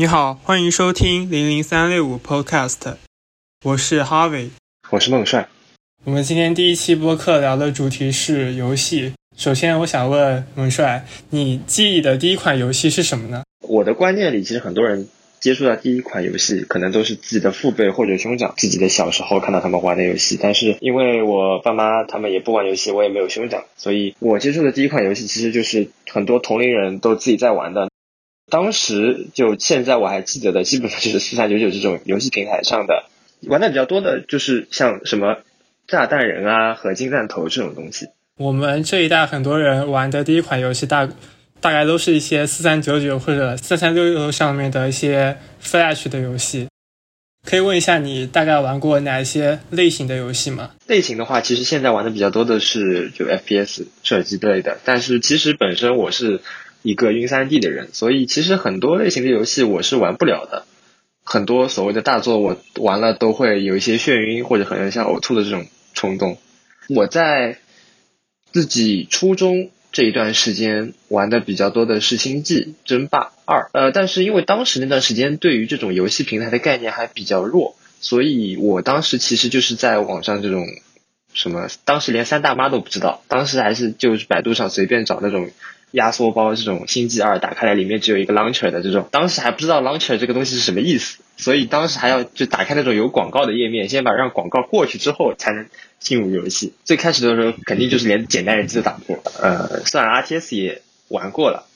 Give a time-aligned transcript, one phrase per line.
[0.00, 2.94] 你好，欢迎收听零零三六五 Podcast，
[3.64, 4.50] 我是 Harvey，
[4.90, 5.48] 我是孟帅。
[6.04, 9.12] 我们今天第一期播客聊的主题是游戏。
[9.36, 13.42] 首先，我想问孟帅，你记忆的第一款游戏是什么呢？
[13.66, 15.08] 我的观念里，其实很多人
[15.40, 20.38] 接触到第一款游戏，可能都是自己的父辈或者兄长，自己的小时候看到他们玩的游戏。
[20.40, 27.88] 但是因为我爸妈他们也不玩游戏，我也没有兄长，所以我接触的第一款游戏其实就是很多同龄人都自己在玩的。
[28.50, 33.04] 当时就现在我还记得的，基本上就是四三九九这种游戏平台上的
[33.42, 35.38] 玩的比较多的，就是像什么
[35.86, 38.08] 炸弹人啊合金弹头这种东西。
[38.38, 41.06] 我们这一代很多人玩的第一款游戏大
[41.60, 46.68] 大概都是一些四三九九或者三三六六上面的一些 Flash 的游戏。
[47.44, 50.70] 可以问一下你大概玩过哪一些类型的游戏吗？
[50.86, 56.40] 类型的话，其实现在玩的比较多的是就 FPS 射击类的，但是其实本身我是。
[56.82, 60.64] 一个晕三 D 的人，所以其实很多类型的游戏我是玩不了的。
[61.24, 66.38] 很多所谓的大作，我玩了都会有一些眩晕或者很像呕吐的这种冲动。
[66.88, 67.58] 我在
[68.52, 80.66] 自己初中这一段时间玩的比较多的是《星际争霸二》，呃，但是因为当时那段时间对于这种游戏平台的概念还比较弱，所以我当时其实就是在网上这种
[81.34, 85.50] 什么，当时连三大妈都不知道，当时还是就是百度上随便找那种。
[85.92, 95.66] 压缩包这种星际二打开来里面只有一个 launcher 的这种，当时还不知道 launcher 这个东西是什么意思，所以当时还要就打开那种有广告的页面，先把让广告过去之后才能
[95.98, 96.74] 进入游戏。
[96.84, 101.66] 最开始的时候肯定就是连简单人机都打不过，呃，算 RTS 也玩过了，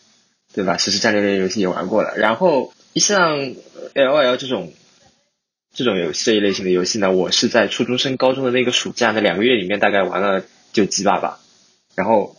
[0.52, 0.76] 对吧？
[0.76, 3.38] 实时战略类游戏也玩过了，然后像
[3.94, 4.74] LOL 这种
[5.74, 11.40] 这种游戏这一类型的游戏呢，我是在初中升高中的那个暑假那两个月里面大概玩了就几把吧，
[11.94, 12.36] 然后。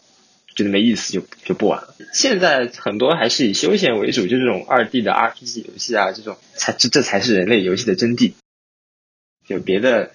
[0.56, 1.96] 觉得没意思就就不玩了。
[2.14, 8.34] 现在很多还是以休闲为主，就这种二 D 的 RPG 游戏啊，这种才这这才是人类游戏的真谛。
[9.48, 10.12] 就别的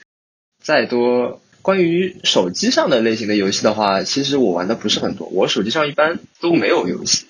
[0.63, 5.29] 再多关于手机上的类型的游戏的话，其实我玩的不是很多。
[5.29, 7.27] 我手机上一般都没有游戏，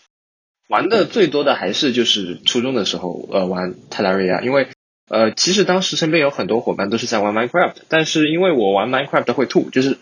[0.69, 4.43] 玩的最多的还是就是初中的时候，呃，玩泰达瑞亚。
[4.43, 4.69] 因为
[5.09, 9.99] 呃，其实当时身边有很多伙伴都是在玩 Minecraft，但是因为我玩 Minecraft 会吐，就是。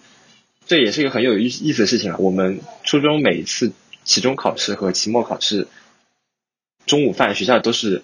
[0.66, 2.16] 这也是一个很有意意思的事情啊！
[2.18, 3.72] 我们初中每一次
[4.04, 5.68] 期中考试和期末考试，
[6.86, 8.02] 中午饭学校都是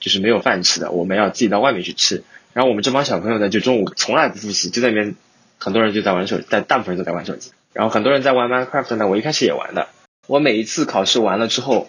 [0.00, 2.24] 就是没有饭吃的，我们要自己到外面去吃。
[2.52, 5.14] 然后我们这帮小朋友呢，就中午从来不复习，就在那边，
[5.58, 7.52] 很多人就在玩手，但大部分人都在玩手机。
[7.72, 9.86] 然后很多人在玩 Minecraft 呢，我一开始也玩的。
[10.26, 11.88] 我每一次考试完了之后，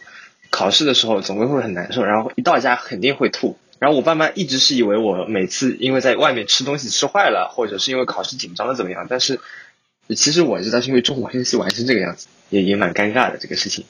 [0.51, 3.57] 考试的时候总归会很难受，然后一到家肯定会吐。
[3.79, 9.39] 然后我爸妈一直是以为我每次因为在外面吃东西吃坏了，或者是因为考试紧张了怎么样，但是。
[10.15, 13.85] 其实我知道是因为中午玩游戏玩成这个样子，也也蛮尴尬的这个事情。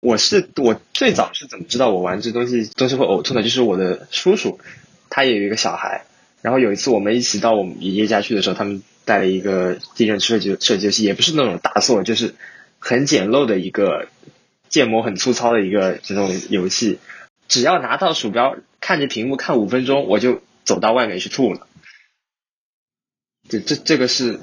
[0.00, 3.42] 我是我最早是怎么知道我玩这东西都是会呕吐的？
[3.42, 4.60] 就是我的叔叔，
[5.10, 6.06] 他也有一个小孩，
[6.40, 12.36] 然后有一次我们一起到我们爷爷家去的时候，他们带了一个地震设计设计游戏，也不是那种大作，就是
[12.78, 14.08] 很简陋的一个
[14.68, 17.00] 建模很粗糙的一个这种游戏。
[17.48, 21.66] 只要拿到鼠标，看着屏幕看五分钟，我就走到外面去吐了。
[23.48, 24.40] 这这这个是。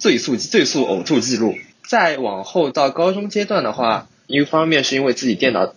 [0.00, 1.54] 最速最速呕吐记录。
[1.86, 5.74] 再往后到高中阶段的话，一方面是因为自己电脑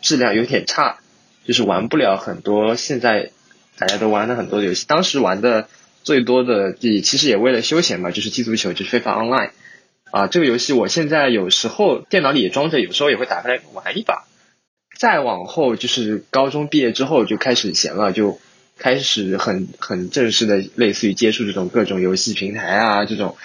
[0.00, 0.98] 质量有点差，
[1.44, 3.30] 就是玩不了很多现在
[3.78, 4.84] 大家都玩的很多的游戏。
[4.86, 5.68] 当时玩的
[6.02, 9.50] 最多的，其实也为了休闲嘛，就是踢足球，就是非法 online
[10.10, 10.26] 啊。
[10.26, 14.26] 这个游戏我现在有时候电脑里也装着，有时候也会打开来玩一把。
[14.98, 18.38] 再往后就是高中毕业之后就开始闲了，就
[18.76, 23.36] 开始很很正式的，类似于接触这种各种游戏平台啊这种。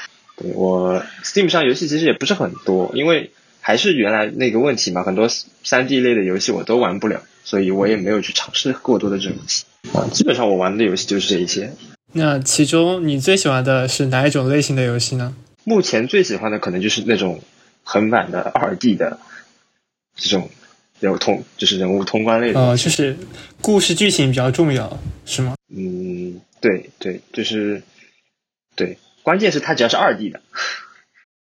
[0.53, 5.27] 我 Steam 上游戏其实也不是很多，因为还是原来那个问题嘛，很多
[5.63, 10.07] 三 D 类的游戏我都玩不了，所以我也没有去尝试过多的这种游戏啊。
[10.11, 11.73] 基本上我玩的游戏就是这一些。
[12.13, 15.35] 那其中你最喜欢的是哪一种类型的游戏呢？
[15.63, 17.41] 目前最喜欢的可能就是那种
[17.83, 19.19] 横版的二 D 的
[20.15, 20.49] 这种
[21.01, 22.59] 有通，就是人物通关类的。
[22.59, 23.15] 哦，就是
[23.61, 25.53] 故事剧情比较重要，是吗？
[25.71, 27.83] 嗯，对对，就是
[28.75, 28.97] 对。
[29.29, 30.41] 关键是它只要是二 D 的。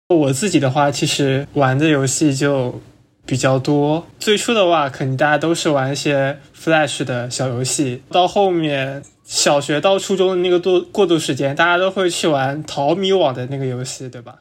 [0.06, 2.80] 我自己的话，其实玩的游戏就
[3.26, 4.06] 比较多。
[4.20, 8.00] 最初的话，肯定大家都是玩一些 Flash 的小游戏。
[8.08, 14.36] 到后面，小学到初中的那个度过渡时间，大家都会去玩淘米网的那个游戏，对吧？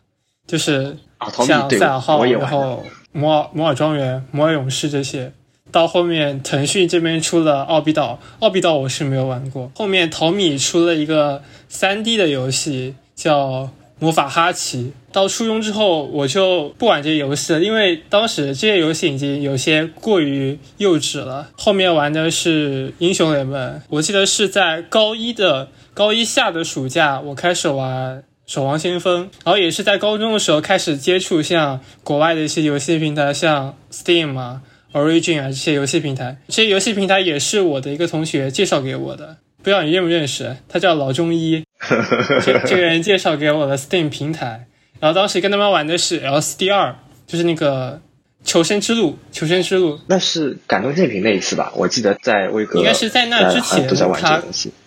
[0.46, 0.96] 就是
[1.44, 5.34] 像赛尔号，然后摩尔摩尔庄园、摩尔勇士这些。
[5.72, 9.72] 到后面，腾讯这边出了奥比岛，奥比岛我是没有玩过。
[9.74, 12.94] 后面淘米出了一个三 D 的游戏。
[13.22, 13.70] 叫
[14.00, 14.94] 魔法哈奇。
[15.12, 21.50] 到初中之后，我就不玩这些游戏了，因为当时这些游戏已经有些过于幼稚了。
[21.56, 34.62] 后面玩的是英雄联盟，我记得是在高一的高一下的暑假，我开始玩守望先锋，然后也是在高中的时候开始接触像国外的一些游戏平台，像 Steam 啊、
[34.94, 36.38] Origin 啊这些游戏平台。
[36.48, 40.58] 这些游戏平台也是我的一个同学介绍给我的，不知道你认不认识？
[40.68, 44.68] 他叫老中医，这这个人介绍给我的 Steam 平台。
[45.00, 46.96] 然后当时跟他们玩的是 LCD 二，
[47.26, 48.00] 就是那个
[48.44, 50.00] 求生之路，求生之路。
[50.08, 51.72] 那是感动电瓶那一次吧？
[51.76, 54.42] 我记得在威格，应该是在那之前都在玩这他。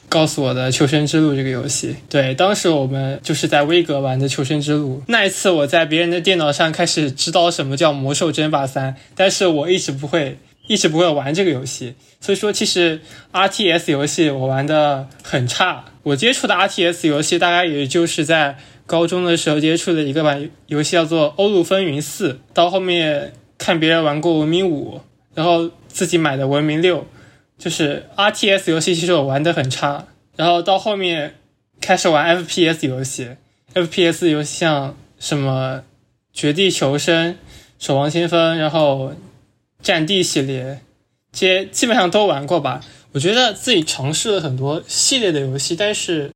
[0.07, 1.97] 告诉我的《求生之路》这个游戏。
[2.09, 4.99] 对，当时我们就是在威格玩的《求生之路》。
[5.09, 11.95] 那一次我在别人的电脑上开始知道什么叫《魔兽争霸三》，但是我一直不会，一直不会玩这个游戏。
[12.21, 13.01] 所以说，其实
[13.33, 15.85] RTS 游戏我玩的很差。
[16.03, 18.57] 我接触的 RTS 游戏大概也就是在
[18.87, 22.33] 高中的时候接触的一个版游戏，叫做《欧陆风云四》。
[22.53, 24.99] 到后面看别人玩过《文明五》，
[25.35, 27.01] 然后自己买的《文明六》。
[27.57, 30.07] 就是 RTS 游戏，其实我玩的很差。
[30.37, 31.37] 然后到后面
[31.81, 33.29] 开始玩 FPS 游戏
[33.73, 35.79] ，FPS 游戏像什么
[36.33, 37.33] 《绝地求生》
[37.79, 39.11] 《守望先锋》，然后
[39.85, 40.81] 《战地》系列，
[41.33, 42.81] 这基本上都玩过吧。
[43.13, 46.33] 我觉得自己尝试了很多系列的游戏，但是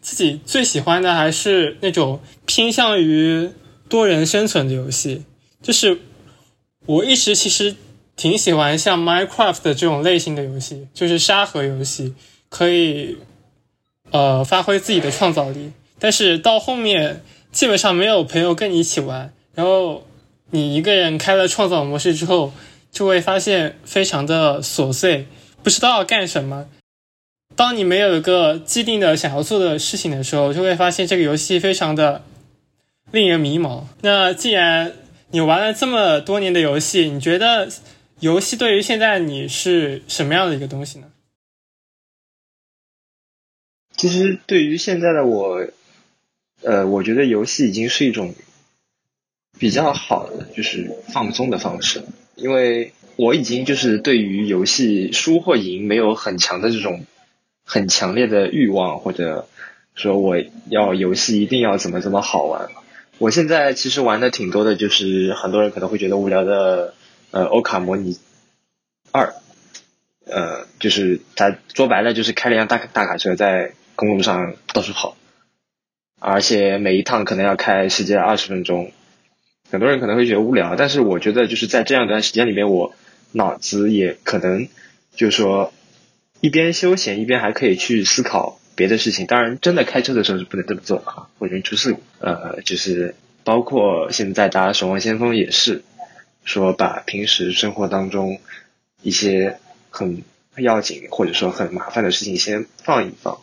[0.00, 3.50] 自己最喜欢的还是那种偏向于
[3.88, 5.22] 多人生存的游戏。
[5.62, 6.00] 就是
[6.86, 7.76] 我一直其实。
[8.18, 12.14] 挺喜欢像 Minecraft 这种类型的游戏，就是沙盒游戏，
[12.48, 13.16] 可以
[14.10, 15.70] 呃发挥自己的创造力。
[16.00, 20.04] 但是到后面基本上没有朋友跟你一起玩，然后
[20.50, 22.52] 你一个人开了创造模式之后，
[22.90, 25.26] 就会发现非常的琐碎，
[25.62, 26.68] 不知道要干什么。
[27.56, 32.24] 当你没有一个既定的想要做的事情的时候，就会发现这个游戏非常的
[33.10, 33.84] 令人迷茫。
[34.02, 34.92] 那既然
[35.30, 37.68] 你玩了这么多年的游戏，你觉得？
[38.20, 41.06] 游戏对于现在你是什么样的一个东西呢？
[43.96, 45.64] 其实对于现在的我，
[46.62, 48.34] 呃，我觉得游戏已经是一种
[49.56, 52.02] 比较好的就是放松的方式，
[52.38, 57.04] 因为我已经就是对于游戏输或赢没有很强的这种
[57.64, 59.46] 很强烈的欲望，或者
[59.94, 60.36] 说我
[60.70, 62.68] 要游戏一定要怎么怎么好玩。
[63.18, 66.94] 我现在其实玩的挺多的，就是很多人可能会觉得无聊的。
[67.30, 68.16] 呃，欧卡模拟
[69.12, 69.34] 二，
[70.24, 75.14] 呃，就是它说白了就是开了一辆大大卡车在公路上到处跑，
[76.20, 78.92] 而且每一趟可能要开十几二十分钟，
[79.70, 82.94] 很多人可能会觉得无聊，但是我觉得就是在这样一段时间里面，我
[83.32, 84.68] 脑子也可能
[85.14, 85.72] 就是说
[86.40, 89.26] 一边休闲一边还可以去思考别的事情。
[89.26, 92.02] 当然，真的开车的时候是不能这么做啊，会容易出事故。
[92.20, 95.82] 呃，就是包括现在打守望先锋也是。
[96.44, 98.40] 说把平时生活当中
[99.02, 99.58] 一些
[99.90, 100.22] 很
[100.56, 103.42] 要紧或者说很麻烦的事情先放一放，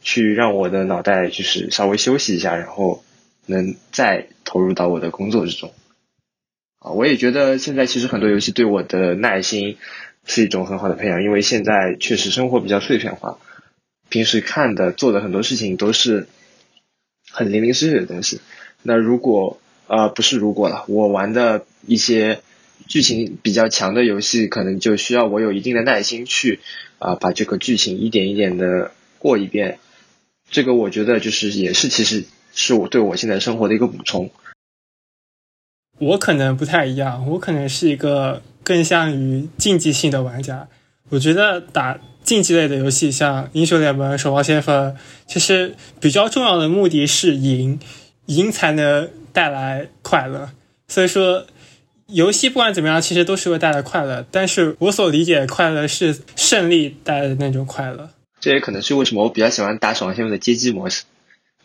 [0.00, 3.04] 去让我的脑袋就是稍微休息一下，然后
[3.46, 5.72] 能再投入到我的工作之中。
[6.78, 9.78] 啊，我也觉得现在其实很多游戏对我的耐心
[10.24, 13.38] 是一种很好的培养，因为现在确实生活比较碎片化，
[14.08, 16.28] 平时看的做的很多事情都是
[17.30, 18.40] 很零零碎碎的东西。
[18.82, 21.64] 那如果呃不是如果了，我玩的。
[21.88, 22.40] 一些
[22.88, 26.58] 剧情比较强的游戏，可能就需要我有一定的耐心去
[26.98, 29.78] 啊，把这个剧情一点一点的过一遍。
[30.50, 32.24] 这个我觉得就是也是，其实
[32.56, 34.28] 是我对我现在生活的一个补充。
[35.98, 40.66] 我可能不太一样，我可能是一个更像于竞技性的玩家。
[41.10, 44.96] 我觉得打竞技类的游戏，像英雄联盟、守望先锋，
[45.28, 47.78] 其实比较重要的目的是赢，
[48.26, 50.50] 赢才能带来快乐。
[50.88, 51.46] 所以说。
[52.08, 54.24] 游戏不管怎么样，其实都是会带来快乐。
[54.30, 58.08] 但是我所理解的快乐是胜利带来的那种快乐。
[58.38, 61.02] 这也可能是为什么我比较喜欢打守望先锋的街机模式，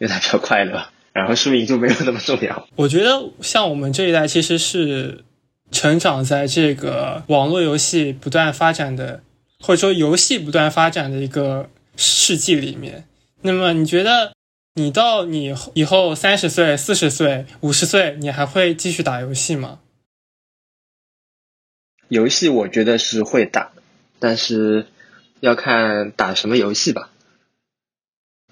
[0.01, 2.67] 因为它比较快乐，然后输赢就没有那么重要。
[2.75, 5.23] 我觉得像我们这一代，其实是
[5.69, 9.21] 成长在这个网络游戏不断发展的，
[9.59, 13.05] 或者说游戏不断发展的一个世纪里面。
[13.43, 14.33] 那么你觉得，
[14.73, 19.77] 你到你以后三十岁、四十岁、五十岁，你还会继续打游戏吗？
[22.07, 23.71] 游戏我觉得是会打，
[24.17, 24.87] 但是
[25.41, 27.10] 要看打什么游戏吧。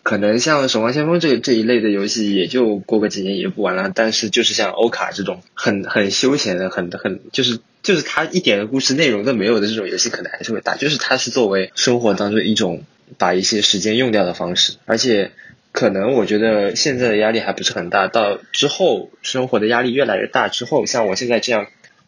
[0.09, 3.91] 可能像《守望先锋》这这一类的游戏，也就过个几年也不玩了。
[3.93, 10.77] 但是就是像欧卡这种很很休闲的、很很就是就是它一点的故事内容都没有的这种游戏，可能还是会打。
[10.77, 12.81] 就是它是作为生活当中一种
[13.19, 15.29] 把一些时间用掉的方式，而且。
[15.71, 21.67] 可能我觉得现在的压力还不是很大，到之后生活的压力越来越大之后，像我现在这样，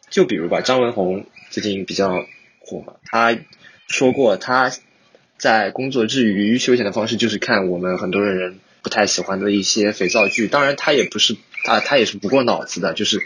[0.09, 2.25] 就比如吧，张文宏最近比较
[2.59, 3.37] 火嘛，他
[3.87, 4.71] 说过他
[5.41, 13.19] 在工作之余休闲的方式就是看我们很多人不太喜欢的一些肥皂剧，当然他也不是啊，他也是不过脑子的，就是。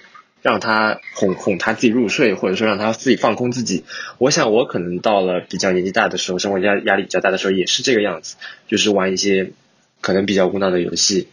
[0.46, 3.84] 让他哄哄他自己入睡，或者说让他自己放空自己。
[4.20, 8.36] 我想我可能到了比较年纪大的时候，生活压压力比较大的时候，也是这个样子，
[8.68, 9.54] 就是玩一些
[10.02, 11.30] 可能比较无脑的游戏，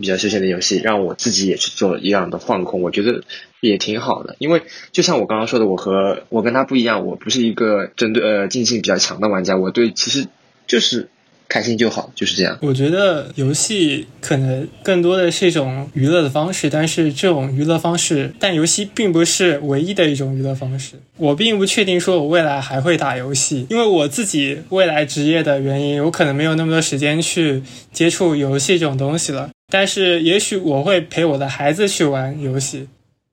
[0.00, 2.82] 比较休闲的游戏，让我自己也去做一样的放空。
[2.82, 3.22] 我觉得
[3.60, 4.62] 也挺好的，因为
[4.92, 10.26] 就像我刚刚说的，我和我跟他不一样，我不是一个针对呃竞技性比较强的玩家，我对其实
[10.66, 11.08] 就是。
[11.48, 12.58] 开心就好，就是这样。
[12.60, 20.94] 我觉得游戏可能更多的是一种娱乐的方式，但是这种娱乐方式，但游戏并不是唯一的一种娱乐方式。
[21.16, 27.62] 我并不确定说我未来还会打游戏，因为我自己未来职业的原因，我可能没有那么多时间去
[27.92, 29.50] 接触游戏这种东西了。
[29.68, 32.88] 但是也许我会陪我的孩子去玩游戏。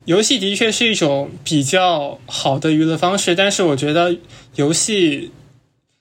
[0.06, 4.18] 游戏的确是一种比较好的娱乐方式，但是我觉得
[4.56, 5.32] 游戏。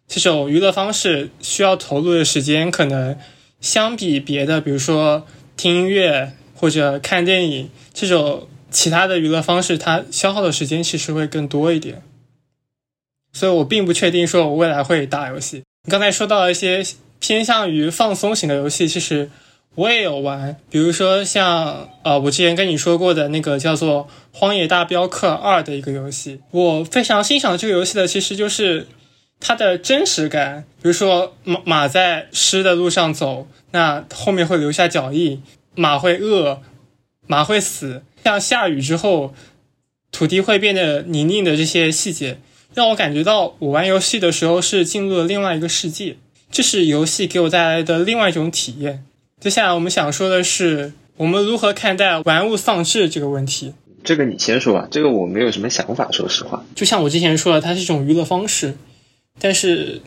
[0.08, 3.16] 这种娱乐方式需要投入的时间，可能
[3.62, 12.02] 相比别的，比如说听音乐或者看电影这种其他的娱乐方式，它消耗的时间其实会更多一点。
[13.32, 15.62] 所以我并不确定说我未来会打游戏。
[15.86, 16.84] 你刚才说到一些
[17.18, 19.30] 偏向于放松型的游戏，其实
[19.74, 28.86] 我也有玩，比如说像呃，我之前跟你说过的那个叫做《荒野大镖客二》的一个游戏，我非常欣赏这个游戏的，其实就是。
[29.44, 35.42] 它的真实感，比如说马马在湿的路上走，那后面会留下脚印，
[35.74, 36.62] 马会饿，
[37.26, 38.04] 马会死。
[38.22, 39.34] 像下雨之后，
[40.12, 42.38] 土地会变得泥泞的这些细节，
[42.72, 46.18] 让我感觉到我玩游戏的时候是进入了另外一个世界，
[46.52, 49.04] 这是游戏给我带来的另外一种体验。
[49.42, 53.74] 接下来我们想说的是，我们如何看待玩物丧志这个问题？
[54.04, 56.64] 这个你先说吧，这个我没有什么想法，说实话。
[56.76, 58.76] 就像我之前说的，它是一种娱乐方式。
[59.40, 60.00] 但是，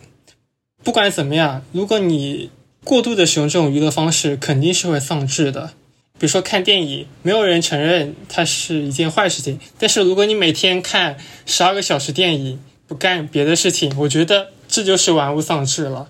[0.86, 2.50] 不管怎么样，如果你
[2.86, 5.72] 过度的使用这种娱乐方式，肯定是会丧志的。
[6.18, 9.60] 比如说看电影，没有人承认它是一件坏事情。
[9.78, 16.08] 但是如果你每天看十二个小时电影，不干别的事情，我觉得这就是玩物丧志了。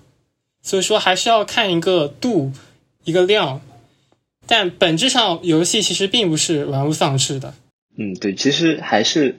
[0.62, 2.52] 所以说，还是要看一个度，
[3.06, 3.62] 一个量。
[4.46, 7.54] 但本质上，游戏其实并不是玩物丧志的。
[7.96, 9.38] 嗯，对，其实还是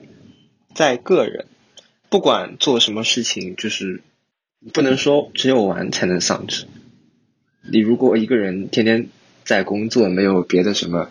[0.74, 1.46] 在个人。
[2.10, 4.02] 不管做什么事情，就是
[4.72, 6.66] 不能说只有玩才能丧志。
[7.70, 9.08] 你如果一个人天天
[9.44, 11.10] 在工作，没有别的什么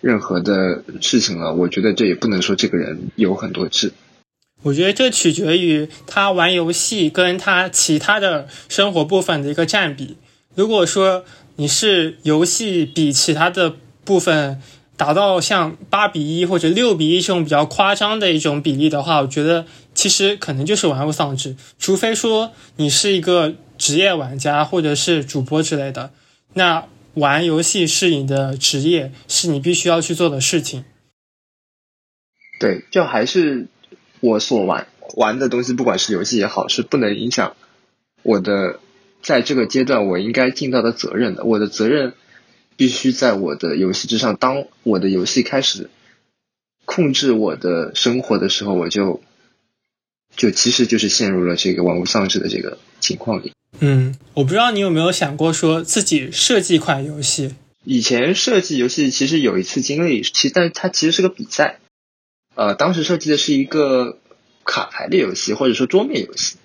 [0.00, 3.92] 任何的事情了，我觉得这也不能说这个人有很多志。
[4.62, 10.16] 我觉得这取决于他玩游戏跟他其他的生活部分的一个占比。
[10.54, 11.24] 如果说
[11.56, 14.62] 你是游戏比其他的部分。
[14.98, 21.54] 达到像八比一或者六比一这种比较夸张的一种比例的话，我觉得其实可能就是玩物丧志。
[21.78, 26.12] 除非说你是一个职业玩家或者是主播之类的，
[26.54, 30.86] 那玩游戏是你的职业，是你必须要去做的事情。
[32.58, 33.66] 对，就还是
[34.20, 34.86] 我所玩
[35.16, 37.54] 玩的东西，不管是游戏也好，是不能影响
[38.22, 38.80] 我的
[39.26, 41.44] 在这个阶段我应该尽到的责任的。
[41.44, 42.14] 我的责任。
[42.78, 44.36] 必须在我的游戏之上。
[44.36, 45.88] 当我的游戏开始
[46.84, 49.22] 控制我的生活的时候，我就
[50.36, 53.52] 就其实就是陷入了这个玩物丧志的这个情况里。
[53.80, 57.54] 嗯，我不知道你有没有想过说自己设计一款游戏。
[57.82, 61.80] 以前设计游戏其实有一次经历，其但它其实是个比赛。
[62.54, 64.18] 呃，当时设计的是一个
[64.64, 66.56] 卡牌的游戏，或者说桌面游戏。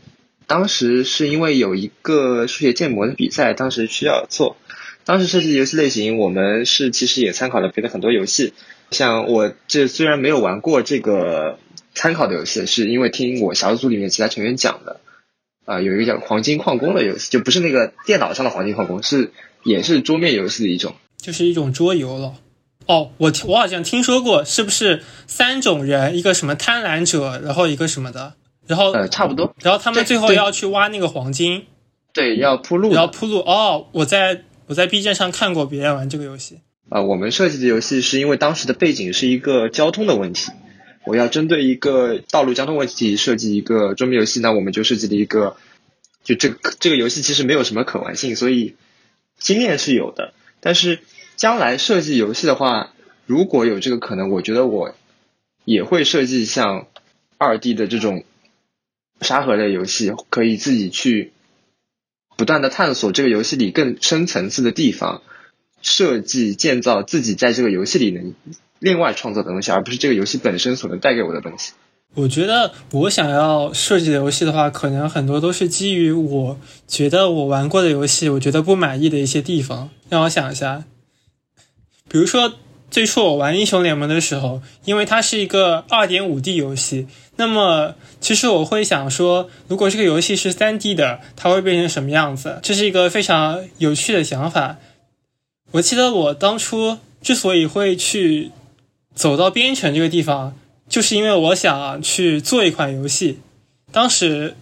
[0.51, 4.57] 当时是因为有一个数学建模的比赛，当时需要做。
[5.05, 8.53] 当时设计的游戏类型，我们是其实也参考了别的很多游戏。
[8.89, 11.57] 像我这虽然没有玩过这个
[11.93, 14.99] 参考的游戏，是因为听我小组里面其他成员讲的。
[15.63, 19.31] 啊，有一个叫《黄金矿工》的游戏，就不是那个电脑上的黄金矿工，是
[19.63, 22.33] 也是桌面游戏的一种，就是一种桌游了。
[22.87, 28.33] 哦，我我好像听说过，是不是三种人，一个什么贪婪者，然后一个什么的，
[28.71, 31.65] 然后呃差不多，然后他们最后要去挖那个黄金，
[32.13, 33.39] 对，要铺路，要铺路。
[33.39, 34.43] 哦，我在。
[34.67, 37.01] 我在 B 站上看过别人玩这个游戏啊。
[37.01, 40.53] 我们设计的游戏是因为当时的背景是一个交通的问题，
[41.03, 45.57] 我要针对一个道路交通问题设计一个桌面游戏，那我们就设计了一个，
[46.23, 48.75] 就这个这个游戏其实没有什么可玩性，所以
[49.37, 50.33] 经验是有的。
[50.61, 50.99] 但是
[51.35, 52.93] 将来设计游戏的话，
[53.25, 54.95] 如果有这个可能，我觉得我
[55.65, 56.87] 也会设计像
[57.37, 58.23] 二 D 的这种
[59.21, 61.31] 沙盒类游戏，可以自己去。
[62.37, 65.21] 不断的探索这个游戏里更深层次的地方，
[65.83, 68.33] 设计建造自己在这个游戏里能
[68.79, 71.73] 另外创造的东西，而不是这个游戏本身所能带给我的东西。
[72.15, 79.91] 我觉得我想要设计的游戏的话，可能很多都是基于我觉得我玩过的游戏，我觉得不满意的一些地方。
[80.09, 80.85] 让我想一下，
[82.09, 82.55] 比如说
[82.91, 87.07] 最初我玩英雄联盟的时候，因为它是一个二点五 D 游戏，
[87.37, 92.59] 那么其实我会想说，如果这个游戏是三 D 的，它会变成什么样子？
[92.61, 94.77] 这是一个非常有趣的想法。
[95.71, 98.51] 我记得我当初之所以会去
[99.15, 100.55] 走到编程这个地方。
[100.89, 103.39] 就是因为我想去做一款游戏，
[103.93, 104.57] 当时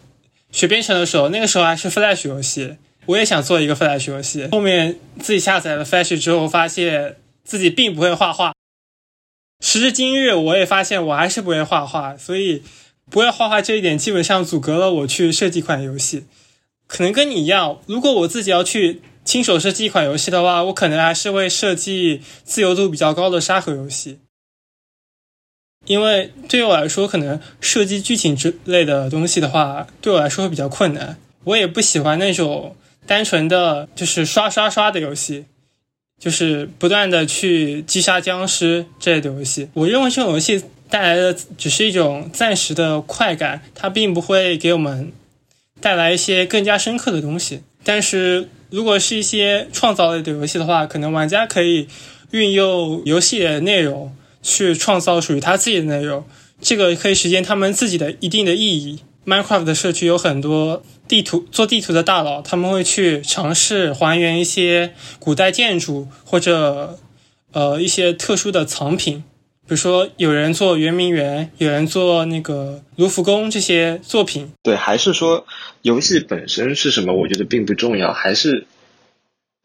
[0.51, 2.75] 学编程的时候，那个时候还是 Flash 游戏，
[3.07, 4.47] 我也想做一个 Flash 游戏。
[4.51, 7.15] 后面自己下载了 Flash 之后，发现
[7.49, 8.53] 自己并不会画画。
[9.59, 12.61] 时至今日，我也发现我还是不会画画，所以
[13.09, 16.25] 不会画画这一点基本上阻隔了我去设计一款游戏。
[16.85, 24.19] 可能跟你一样，如果我自己要去亲手设计一款游戏的话，我可能还是会设计自由度比较高的沙盒游戏。
[25.87, 31.17] 因为对于我来说，可能设计剧情之类的东西的话，对我来说会比较困难。
[31.45, 32.75] 我也不喜欢那种
[33.07, 35.45] 单纯的就是刷刷刷的游戏，
[36.19, 39.69] 就是不断的去击杀僵尸这类的游戏。
[39.73, 45.11] 我认为这种游戏带来的只是一种暂时的快感，它并不会给我们
[45.81, 47.61] 带来一些更加深刻的东西。
[47.83, 51.87] 但是如果是一些创造类的游戏的话，可能玩家可以
[52.31, 54.13] 运用游戏的内容。
[54.41, 56.23] 去创造属于他自己的内容，
[56.61, 58.99] 这个可以实现他们自己的一定的意义。
[59.29, 66.97] Minecraft 的社区有很多地图做地图的大佬，他们会去尝试还原一些古代建筑或者
[67.51, 69.23] 呃一些特殊的藏品，
[69.67, 74.51] 比如说有人做圆明园，有人做那个卢浮宫这些作品。
[74.63, 75.45] 对，还是说
[75.83, 77.13] 游戏本身是什么？
[77.13, 78.65] 我觉得并不重要，还是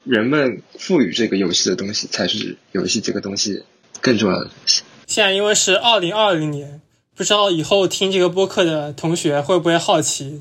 [0.04, 3.62] 人们赋予这个游戏的东西才是游戏这个东西。
[4.00, 4.82] 更重要的东西。
[5.06, 6.82] 现在因为是二零二零年，
[7.16, 10.40] 不知道以后听这个播客的同学会不会好奇，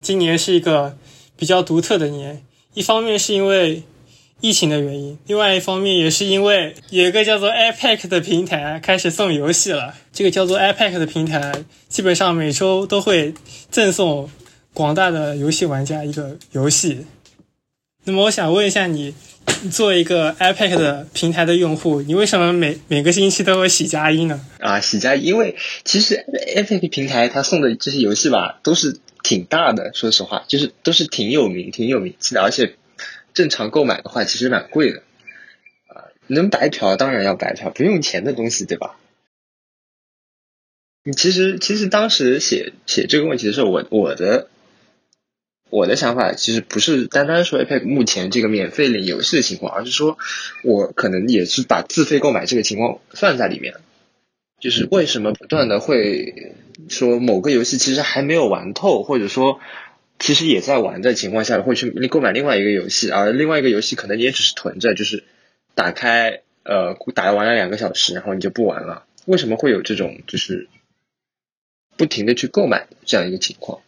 [0.00, 0.98] 今年是一个
[1.36, 2.44] 比较独特的年。
[2.74, 3.82] 一方面是因为
[4.40, 9.94] 疫情的原因，另外一方面也是因为有一个叫做 Epic 的平台开始送游戏了。
[10.12, 13.32] 这个叫做 Epic 的平台，基本上每周都会
[13.70, 14.30] 赠送
[14.74, 17.06] 广大的游戏玩家一个游戏。
[18.04, 19.14] 那么我想问一下你。
[19.70, 24.40] 作为一个 iPad 的平台的用户，你为什么每每个星期都会喜加一呢？
[24.58, 26.24] 啊，喜加一，因为其实
[26.56, 32.74] iPad 平台它送的这些游戏吧，都是挺大的，说实话，就是都是挺有名、挺有名气的，而且
[33.34, 35.02] 正常购买的话其实蛮贵的。
[35.88, 38.96] 啊，能白嫖当然要白嫖，不用钱的东西，对吧？
[41.04, 44.48] 你其实其实当时写写这个问题的时候，我我的。
[45.72, 50.18] 我的想法其实不是单单说 Epic 目前这个免费领游戏的情况，而是说
[50.62, 53.76] 我可能也是把自费购买这个情况算在里面。
[54.60, 56.52] 就是为什么不断的会
[56.90, 59.60] 说某个游戏其实还没有玩透，或者说
[60.18, 65.24] 其实也在玩的情况下，会去购买另外一个游戏，而另外一个游戏可能也只是囤着，就是
[65.74, 69.06] 打开呃打玩了两个小时，然后你就不玩了。
[69.24, 70.68] 为什么会有这种就是
[71.96, 73.80] 不停的去购买这样一个情况？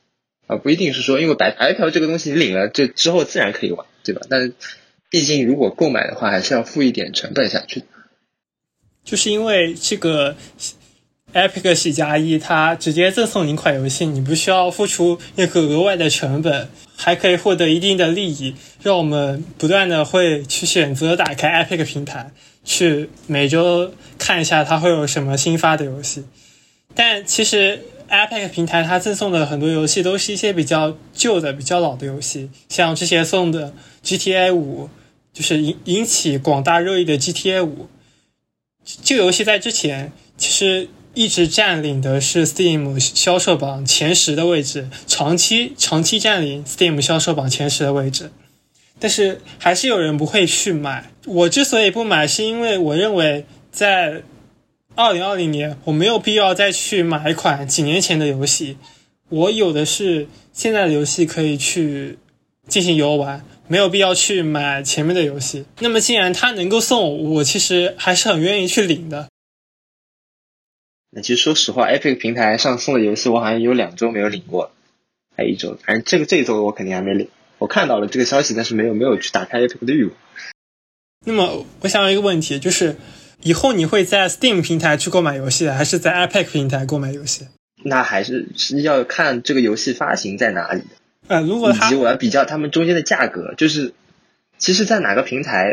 [0.46, 4.20] 啊，不一定是说，因为白白嫖这个东西你领了，这之后自然可以玩，对吧？
[4.28, 4.52] 但
[5.08, 7.84] 毕竟如果购买的话，还是要付一点成本下去。
[9.04, 10.36] 就是因为这个
[11.32, 22.32] Epic 喜加一，它直接赠送你一款游戏，你不需要付出任何额外的成本，还可以获得一定的利益，让我们不断的会去选择打开 Epic 平台，
[22.64, 26.24] 去每周看一下它会有什么新发的游戏。
[26.94, 27.80] 但其实。
[28.08, 33.72] iPad 平台它赠送的很多游戏都是一些比较旧的、比较老的游戏，像之前送的
[34.04, 34.88] GTA 五，
[35.32, 37.88] 就是引引起广大热议的 GTA 五。
[39.02, 48.30] 这个游戏在之前其实一直占领的是 Steam 销售榜前十的位置，长期长期占领 Steam 销售榜前十的位置。
[49.00, 51.10] 但是还是有人不会去买。
[51.26, 54.22] 我之所以不买，是因为我认为在
[54.96, 58.76] 二零二零年，我没有必要再去买一款几年前的游戏，
[59.28, 62.16] 我有的是现在的游戏可以去
[62.68, 65.64] 进行游玩，没有必要去买前面的游戏。
[65.80, 69.28] 那么既然它能够送，我其实还是很愿意去领的。
[71.10, 74.70] 那其实说实话，Epic 平台上送的游戏，我好像有两周没有领过了，
[75.36, 77.28] 还一周，反正这个这一周我肯定还没领。
[77.58, 80.14] 我看到了这个消息，但是没有没有去打开 Epic 的欲望。
[81.26, 82.94] 那么我想要一个问题，就是。
[83.44, 87.46] 以后你会在 Steam 平台去购买游戏，还是在 Epic 平台购买游戏？
[87.84, 90.82] 那还是是要看这个游戏发行在哪里。
[91.28, 93.92] 呃，如果以及我要比较他们中间的价格，就是
[94.58, 95.66] 其实，在哪个平台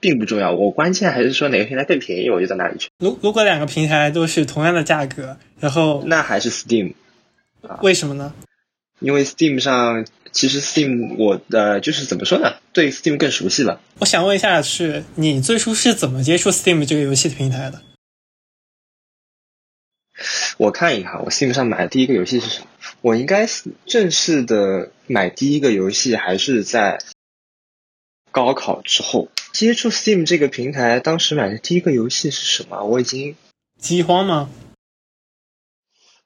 [0.00, 2.88] 并不重要，我关键还是说哪个平台更便宜，我就到哪里去。
[2.98, 6.92] 如如果两个平台都是同样的价格，然后那还是 Steam，
[7.80, 8.34] 为什么呢？
[9.00, 13.80] 因为 Steam 上其实 Steam 我的就是怎么说呢，对 Steam 更熟悉了。
[13.98, 17.82] 我想问一下，是你最初是怎么接触 Steam 这个游戏的平台的？
[20.56, 22.66] 我看一看，我 Steam 上买的第一个游戏是什么？
[23.00, 23.46] 我应该
[23.86, 26.98] 正式的买第一个游戏还是在
[28.32, 30.98] 高考之后接触 Steam 这个平台。
[30.98, 32.82] 当时买的第一个游戏是什么？
[32.84, 33.36] 我已经
[33.80, 34.50] 饥荒吗？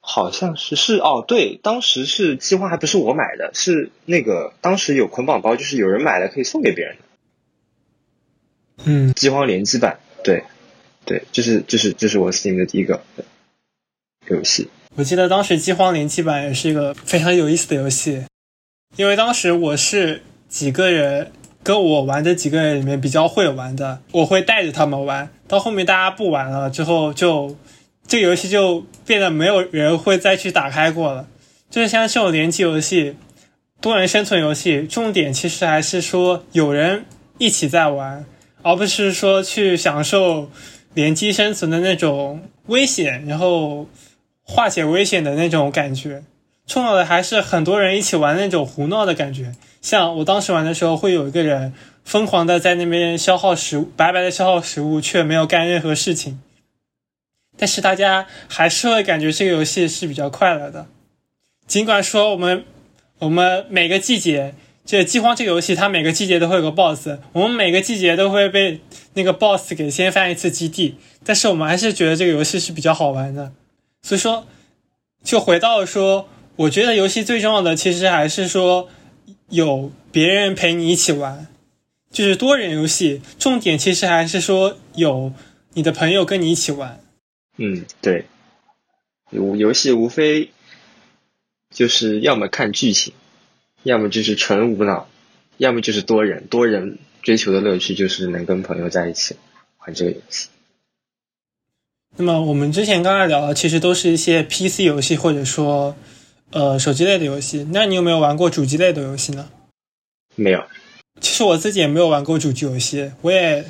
[0.05, 7.03] 好像是是哦，对，当时是饥荒，还不是我买的，是那个当时有捆绑包，就是有人买了可以送给别人的。
[8.85, 10.43] 嗯，饥荒联机版，对，
[11.05, 13.01] 对，这是这是这是我 Steam 的第一个
[14.27, 14.69] 游戏。
[14.97, 18.25] 我记得当时饥荒联机版也是一个非常有意思的游戏，
[18.97, 21.31] 因为当时我是几个人
[21.63, 25.31] 跟我玩的几个人里面比较会玩的，我会带着他们玩。
[25.47, 27.57] 到后面大家不玩了之后，就
[28.07, 31.27] 这个游戏就变得没有人会再去打开过了。
[31.71, 33.17] 就是像这种联机游戏、
[33.81, 37.05] 多人生存游戏，重点其实还是说有人
[37.39, 38.25] 一起在玩，
[38.63, 40.51] 而不是说去享受
[40.95, 43.87] 联机生存的那种危险，然后。
[44.45, 46.25] 化解危险的那种感觉，
[46.67, 49.55] 重要的还是很多人一起玩那种胡闹的感觉。
[49.81, 51.73] 像我当时玩的时候，会有一个人
[52.05, 56.41] 疯狂的在那边消耗食物，白白的消耗食物，却没有干任何事情。
[57.57, 60.87] 但是大家还是会感觉这个游戏是比较快乐的。
[61.67, 62.65] 尽管说我们
[63.19, 68.81] 我们每个季节，这饥荒这个游戏，它每个季节都会有个 BOSS，我们每个季节都会被
[69.15, 73.53] 那个 BOSS 给掀翻一次基地，但是我们还是觉得这个游戏是比较好玩的。
[74.03, 74.47] 所以说，
[75.23, 78.89] 就回到说，我觉得游戏最重要的其实还是说
[79.51, 81.47] 有别人陪你一起玩，
[82.11, 83.23] 就是多人游戏。
[83.39, 85.33] 重点其实还是说有
[85.75, 86.99] 你的朋友跟你一起玩。
[87.65, 88.25] 嗯，对，
[89.31, 90.51] 游游戏无非
[91.71, 93.15] 就是要么看剧情，
[93.85, 95.07] 要么就是纯无脑，
[95.59, 96.49] 要么就是多人。
[96.49, 99.37] 多人追求的乐趣就是能跟朋友在一起
[99.79, 100.49] 玩这个游戏。
[102.17, 105.95] 那么我们之前刚才聊的，其实都是一些 PC 游戏或者说
[106.51, 107.65] 呃手机类的游戏。
[107.71, 109.49] 那你有没有玩过主机类的游戏呢？
[110.35, 110.65] 没有。
[111.21, 113.13] 其实我自己也没有玩过主机游戏。
[113.21, 113.65] 我也，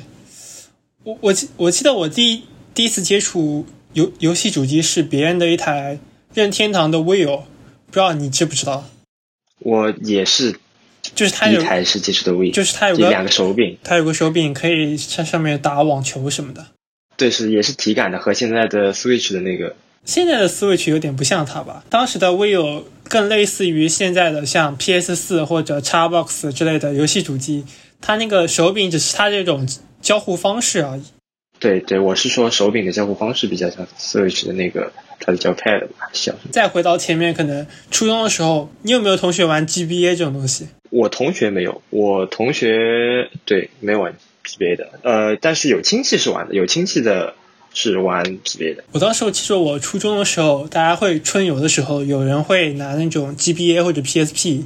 [1.03, 5.99] 我我记我记得我第一第一次接触游游戏主机是别人的一台
[6.33, 8.89] 任天堂的 Wii，不知道你知不知道？
[9.59, 10.55] 我也是，
[11.15, 16.67] 就是它有一台是接触的 Wii，就是它有个两个手柄，它有个手柄可以在上面打网球什么的。
[17.15, 19.75] 对，是也是体感的，和现在的 Switch 的那个。
[20.03, 21.83] 现在的 Switch 有点不像它吧？
[21.89, 27.63] 当时的 Wii 更类似于现在的像 PS 四或者 Xbox 之类的游戏主机，
[28.01, 29.65] 它那个手柄只是它这种
[30.01, 31.03] 交互方式而已。
[31.59, 36.35] 对对，我是说手柄的交互方式比较像 Switch 的那个，它的叫 Pad 吧，像。
[36.51, 40.67] 再回到前面，可能初中的时候，你有没有同学玩 GBA 这种东西？
[40.89, 44.13] 我同学没有，我同学对没有玩。
[44.45, 47.33] GBA 的，呃，但是有亲戚是玩的，有亲戚的
[47.73, 48.83] 是玩 GBA 的。
[48.91, 54.65] 我当时我记得我初中的时候，大家会春游的时候，有人会拿那种 GBA 或者 PSP。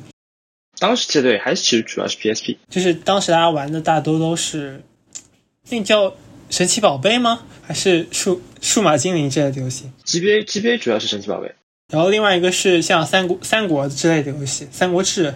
[0.79, 2.57] 当时记得对，还是其实主要是 PSP。
[2.71, 4.81] 就是当时大家玩的大多都是，
[5.69, 6.11] 那叫
[6.49, 7.41] 神奇宝贝吗？
[7.61, 11.53] 还是数数码精灵之类的游戏？GBA GBA 主要是神奇宝贝，
[11.91, 15.33] 然后另外一个是像三国三国之类的游戏，三国志。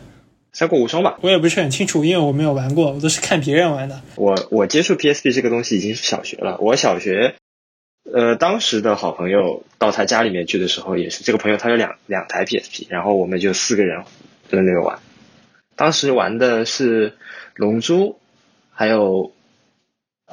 [0.54, 4.02] 三国无双吧，我也不是很清楚，因为我没有玩过，我都是看别人玩的。
[4.17, 6.58] 我我接触 PSP 这个东西已经是小学了。
[6.60, 7.36] 我小学，
[8.12, 14.04] 呃，当时的好朋友到他家里面去的时候，也是这个朋友他有两两台 PSP，然后我们就四个人
[14.50, 15.00] 轮流玩。
[15.78, 17.13] 当时玩的是
[17.56, 18.19] 龙珠，
[18.74, 19.32] 还有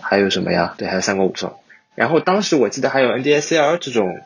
[0.02, 0.74] 还有什么呀？
[0.78, 1.56] 对，还有三国无双。
[1.94, 4.20] 然后当时我记得还有 NDSL 这种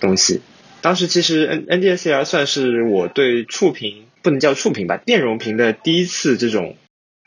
[0.00, 0.40] 东西。
[0.80, 4.06] 当时其实 N NDSL 算是我对触屏。
[4.24, 6.78] 不能叫触屏吧，电容屏的第一次这种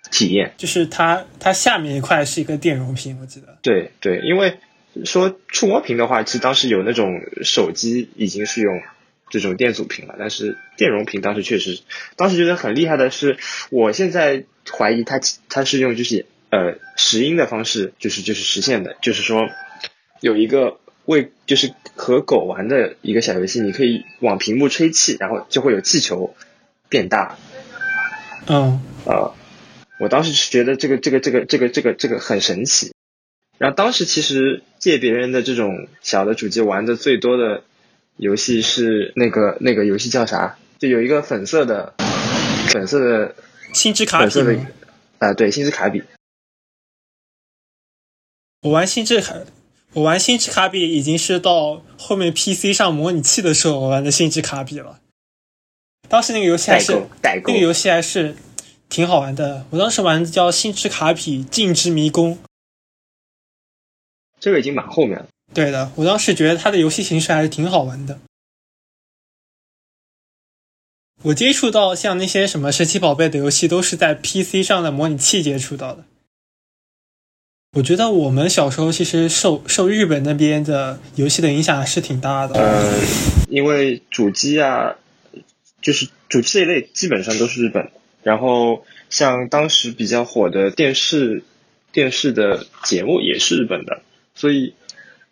[0.09, 3.55] 体验，就是它它下面一块是一个电容屏，我记得。
[3.61, 4.57] 对对，因为
[5.05, 8.81] 说触摸屏的话，其实当时有那种手机已经是用
[9.29, 11.81] 这种电阻屏了，但是电容屏当时确实，
[12.15, 13.37] 当时觉得很厉害的是，
[13.69, 19.49] 我现在怀疑它它是用就是呃拾音的方式，就是就是实现的，就是说
[20.19, 26.35] 有一个为就是和狗玩的一个小游戏，你可以往屏幕吹气，然后就会有气球。
[26.89, 27.35] 变大，
[28.47, 29.35] 嗯啊，
[29.99, 32.93] 我当时是觉得这个这个这个这个这个这个很神奇，
[33.57, 37.63] 然后当时其实借别人的这种小的主机玩的最多的
[38.15, 40.57] 游戏是那个那个游戏叫啥？
[40.79, 41.93] 就有一个粉色的
[42.69, 43.35] 粉色的
[43.73, 44.61] 星之卡比，
[45.19, 46.03] 啊对，星之卡比，
[48.67, 49.35] 我玩星之卡，
[49.93, 54.99] 我玩星之卡比已经是到后面 PC 上模拟器的时候我玩的星之卡比了。
[56.09, 58.35] 当时那个游戏还是，那个游戏还是
[58.89, 59.65] 挺好玩的。
[59.69, 62.35] 我当时玩的叫《星之卡比镜之迷宫》，
[64.39, 65.27] 这个已经蛮后面了。
[65.53, 68.19] 对的，我当时觉得它的游戏形式还是挺好玩的。
[71.23, 76.05] 我接触到像那些什么神奇宝贝的游戏，都是在 PC 上的模拟器接触到的。
[77.73, 82.59] 我觉得我们小时候其实受受日本那边的游戏的影响是挺大的。
[82.59, 82.93] 呃，
[83.49, 84.95] 因为主机啊，
[85.81, 87.91] 就是主机这一类基本上都是日本。
[88.23, 91.43] 然后像当时比较火的电视
[91.91, 94.01] 电视的节目也是日本的，
[94.35, 94.73] 所以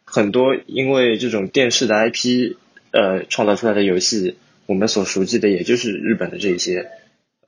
[0.03, 2.55] 很多因为这种电视的 IP
[2.91, 4.37] 呃创造出来的游戏。
[4.67, 6.87] 我们所熟悉的也就是日本的这些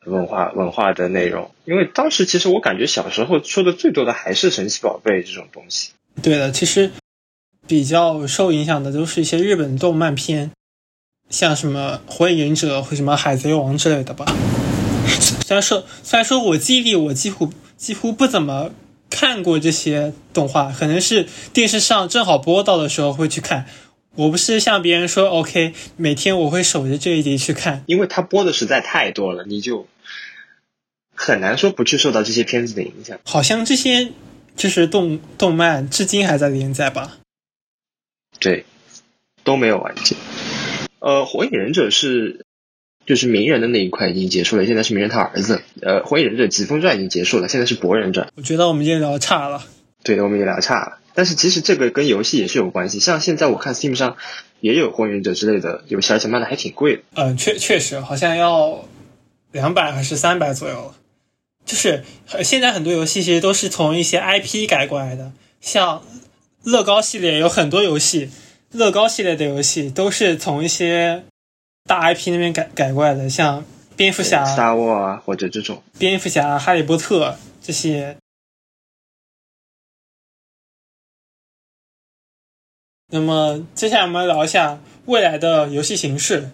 [0.07, 5.91] 文化文化的内容，因为当时其实我感觉小时候说的最多的还是神奇宝贝这种东西。
[6.23, 6.91] 对的，其实
[7.67, 10.51] 比较受影响的都是一些日本动漫片，
[11.29, 14.25] 像什么火影忍者或什么海贼王之类的吧。
[15.45, 18.71] 虽然说虽然说我记忆里我几乎几乎不怎么
[19.09, 23.65] 看过这些动画，可能是电视上正好播到的时候会去看。
[24.15, 29.85] 我不是像别人说，OK，每天我会守着这一集去看，因为他播的实在太多了，你就
[31.17, 33.19] 很难说不去受到这些片子的影响。
[33.25, 34.11] 好像这些
[34.55, 37.17] 就是动动漫至今还在连载吧？
[38.39, 38.65] 对，
[39.43, 40.15] 都没有完结。
[40.99, 42.45] 呃，火影忍者是
[43.05, 45.61] 就是鸣人的那一块已经结束了，现在是鸣人他儿子。
[45.81, 48.31] 呃，火影忍者疾风传已经结束了，现在是博人传。
[48.35, 49.63] 我觉得我们今天聊差了。
[50.03, 50.99] 对，我们也聊差了。
[51.13, 54.17] 但是其实这个跟游戏也是有关系，像现在我看 Steam 上
[54.59, 57.01] 也有《火影忍者》之类的游戏，而且卖的还挺贵的。
[57.15, 58.85] 嗯，确确实好像要
[59.51, 60.95] 两百还是三百左右了。
[61.67, 62.03] 就是
[62.43, 66.01] 现在很多游戏其实都是从一些 IP 改过来的，像
[66.63, 68.31] 乐高系列有很多游戏，
[68.71, 71.25] 乐高系列的游戏都是从一些
[71.83, 73.65] 大 IP 那边改改过来的，像
[73.97, 78.17] 蝙蝠侠、Star War 啊，或者这种蝙蝠侠、哈利波特这些。
[83.09, 86.51] 那么接下来我们聊一下未来的游戏形式。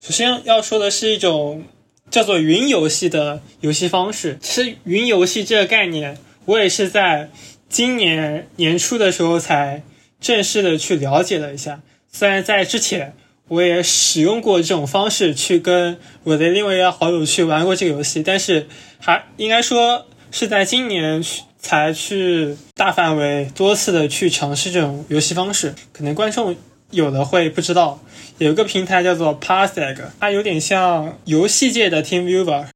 [0.00, 1.64] 首先要说的是一种
[2.10, 4.38] 叫做云游戏的游戏方式。
[4.40, 7.30] 其实云游戏这个概念，我也是在
[7.68, 9.82] 今年年初的时候才
[10.20, 11.80] 正式的去了解了一下。
[12.12, 13.14] 虽然在之前
[13.48, 18.66] 我也使用过这种方式去跟我的另外一个好友去玩过这个游戏，但是
[18.98, 21.42] 还应该说是在今年去。
[21.60, 26.54] 才去大范围多次的去尝试这种游戏方式，可能观众
[26.92, 28.00] 有的会不知道，
[28.38, 32.68] 有一个平台叫做 Parsec，它有点像游戏界的 TeamViewer。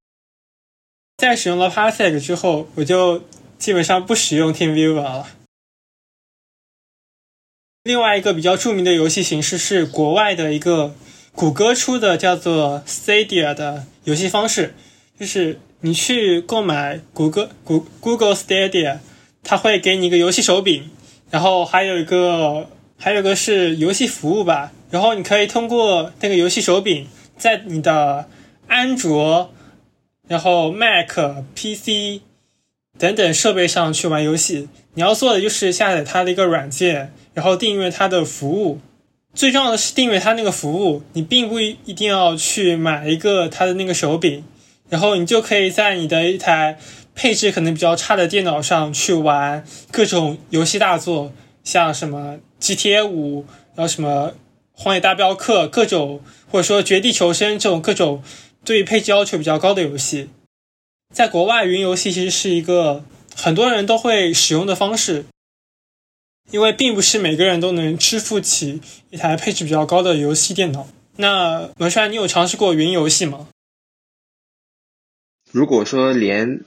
[1.16, 3.24] 在使用了 Parsec 之后，我就
[3.58, 5.28] 基本上不使用 TeamViewer 了。
[7.84, 10.94] 另外一个比较著名的游戏形式是国外的一个
[11.34, 14.74] 谷歌出的叫做 Stadia 的游戏方式，
[15.18, 15.58] 就是。
[15.84, 18.98] 你去购买谷歌谷 Google Stadia，
[19.42, 20.88] 它会给你一个游戏手柄，
[21.28, 22.70] 然后还有一个
[23.04, 28.28] 还有个是游戏服务吧，然后你可以通过那个游戏手柄，在你的
[28.68, 29.52] 安卓、
[30.28, 31.10] 然后 Mac、
[31.56, 32.22] PC
[32.96, 34.68] 等等设备上去玩游戏。
[34.94, 38.78] 你要做的就是下载它的一个软件，然后订阅它的服务。
[39.34, 44.44] 最重要的是订阅它那个服务，你并不一定要去买一个它的那个手柄。
[44.88, 46.78] 然后你就可以在你的一台
[47.16, 51.32] 配置可能比较差的电脑上去玩各种游戏大作，
[51.64, 53.44] 像什么 GTA 五，
[53.74, 54.34] 然后什么
[54.72, 58.22] 荒野大镖客，各种或者说绝地求生这种各种
[58.64, 60.30] 对配置要求比较高的游戏，
[61.12, 63.04] 在国外云游戏其实是一个
[63.36, 65.24] 很多人都会使用的方式，
[66.50, 70.88] 因为并不是每个人都能支付起一台配置比较高的游戏电脑。
[71.16, 73.48] 那文川，你有尝试过云游戏吗？
[75.50, 76.62] 如果说连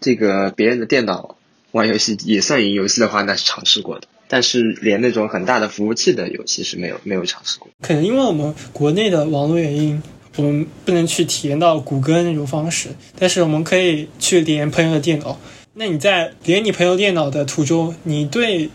[0.00, 1.36] 这个别人的电脑
[1.72, 4.08] 玩游戏也算云游戏的话，那是尝试过的。
[4.32, 7.68] 但是连那种很大的服务器的游戏是没有没有尝试过。
[7.82, 10.02] 可能因为我们国内的网络原因，
[10.36, 12.88] 我们不能去体验到谷歌那种方式。
[13.18, 15.38] 但是我们可以去连朋友的电脑。
[15.74, 18.70] 那你在连你朋友电脑的途中，你对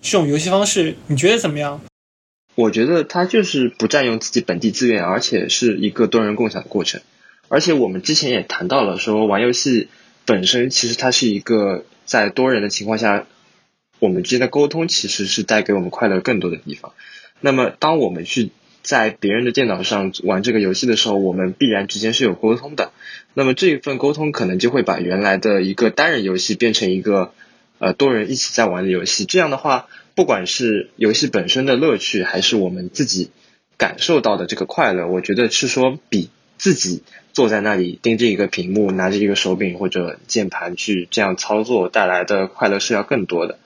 [0.00, 1.82] 这种游戏方式你觉得怎么样？
[2.54, 7.02] 我觉得它就是不占用自己本地资源，而且是一个多人共享的过程。
[7.48, 9.88] 而且我们之前也谈到了，说玩游戏
[10.24, 13.26] 本身其实它是一个在多人的情况下，
[14.02, 16.92] 我们之间的沟通其实是带给我们快乐更多的地方。
[17.38, 18.50] 那么当我们去
[18.82, 22.90] 在别人的电脑上玩这个游戏的时候，我们必然之间是有沟通的。
[23.32, 27.32] 那么这一份沟通可能就会把原来的一个单人游戏变成一个
[27.78, 29.24] 呃多人一起在玩的游戏。
[29.24, 29.86] 这样的话，
[30.16, 33.30] 不管是游戏本身的乐趣，还是我们自己
[33.76, 43.60] 感受到的这个快乐，我觉得是说比自己坐在那里盯着一个屏幕，拿着一个手柄或者键盘去这样操作带来的快乐是要更多的。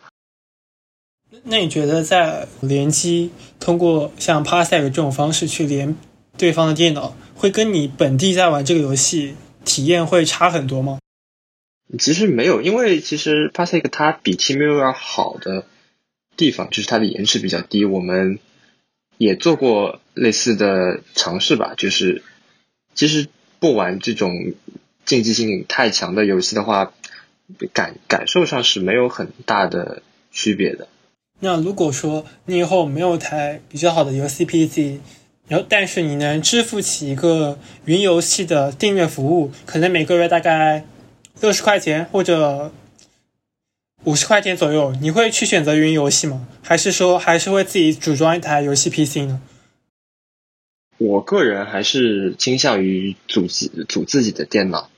[1.42, 5.96] 那你觉得在联机通过像 Parsec 这种方式去连
[6.38, 9.34] 对方的电脑，会跟你本地在玩这个游戏
[9.64, 10.98] 体验会差很多吗？
[11.98, 15.66] 其实没有，因为其实 Parsec 它比 TeamViewer 要好的
[16.36, 17.84] 地方就是它的延迟比较低。
[17.84, 18.38] 我们
[19.18, 22.22] 也做过类似的尝试吧，就是
[22.94, 24.54] 其实不玩这种
[25.04, 26.92] 竞技性太强的游戏的话，
[27.72, 30.88] 感感受上是没有很大的区别的。
[31.40, 35.01] 那如果说你以后没有台比较好的游戏 PC，
[35.49, 40.85] 然后但是你能支付起一个云游戏的订阅服务，可能每个月大概
[41.40, 42.72] 六十块钱或者
[44.05, 46.49] 五十块钱左右，你会去选择云游戏吗？
[46.62, 49.40] 还是说还是会自己组装一台游戏 PC 呢？
[50.99, 54.88] 我个人还是倾向于组自组自己的电脑。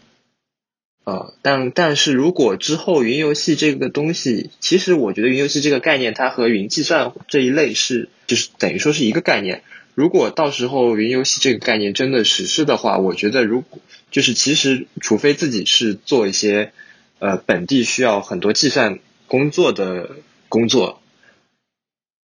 [1.09, 9.63] 呃，但但是如果之后云游戏这个东西，其实我觉得云游戏这个概念，它和云计算这一类是，就是等于说是一个概念。
[9.95, 16.75] 如果到时候云游戏这个概念真的实施的话，我觉得如果就是其实，除非自己是做一些
[17.21, 20.11] 呃本地需要很多计算工作的
[20.51, 21.01] 工作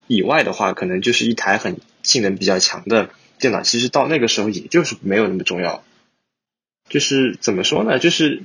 [0.07, 5.83] 以外的话，可能就是一台很性能比较强的电脑，其实到那个时候也就是没有那么重要。
[6.89, 7.99] 就是怎么说呢？
[7.99, 8.41] 就是。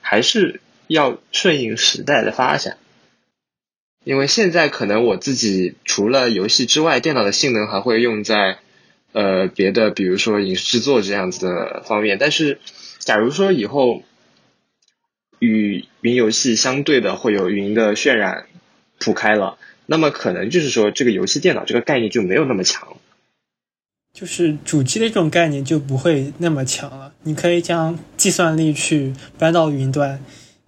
[0.00, 2.78] 还是要顺应时代的发展，
[4.04, 8.58] 因为现在可能我自己除了游戏之外，电脑的性能还会用在
[9.12, 12.18] 呃别的，比如说影视制作这样子的方面。
[12.18, 12.58] 但是，
[12.98, 14.02] 假如说以后
[15.38, 18.46] 与云游戏相对的会有云的渲染
[18.98, 22.96] 铺开了，那么可能就是说这个游戏电脑这个概念就没有那么强。
[24.12, 27.12] 就是主机的这种概念就不会那么强了。
[27.22, 30.22] 你可以将计算力去搬到云端，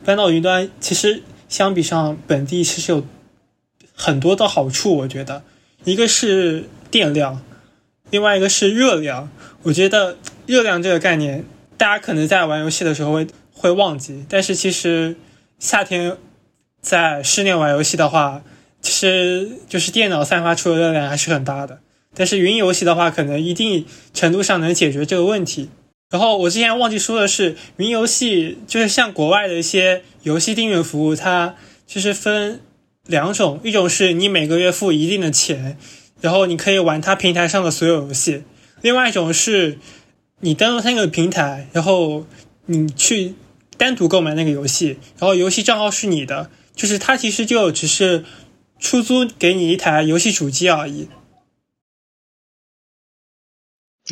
[0.05, 3.05] 搬到云端，其实相比上本地其实有
[3.95, 4.97] 很多的好处。
[4.99, 5.43] 我觉得，
[5.85, 7.43] 一个是电量，
[8.11, 9.29] 另外一个是热量。
[9.65, 11.45] 我觉得热量这个概念，
[11.77, 15.17] 大家可能在玩游戏的时候会会忘记，但是其实
[15.59, 16.17] 夏天
[16.81, 18.43] 在室内玩游戏的话，
[18.81, 21.81] 其实就是电脑散发出的热量还是很大的。
[22.15, 25.69] 但是云游戏的话，可能一定程度上能解决这个问题。
[26.11, 31.55] 然后我之前忘记说的是，云游戏就是像国外的一些游戏订阅服务，它
[31.87, 32.61] 其实分
[33.07, 35.79] 两种，一种是你每个月付一定的钱，
[36.21, 38.43] 然后你可以玩它平台上的所有游戏；
[38.83, 39.79] 另外一种是
[40.41, 42.27] 你登录那个平台，然后
[42.67, 43.35] 你去
[43.79, 48.23] 单独购买那个游戏，然后游戏账号是你的，就是它其实就只是
[48.79, 51.09] 出租给你一台游戏主机而已。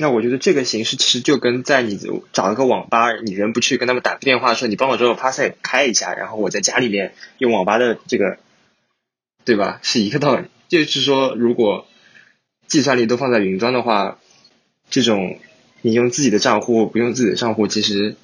[0.00, 2.00] 那我觉得这个形式其实就跟在你
[2.32, 8.38] 找一个网吧，你人不去，跟他们打个电话说你帮我这个 pass 开一下，然后我在家里面用网吧的这个，
[9.44, 9.78] 对吧？
[9.82, 10.46] 是一个道理。
[10.68, 11.86] 就是说，如果
[12.66, 14.18] 计算力都放在云端的话，
[14.88, 15.38] 这种
[15.82, 18.16] 你用自己的账户不用自己的账户，其实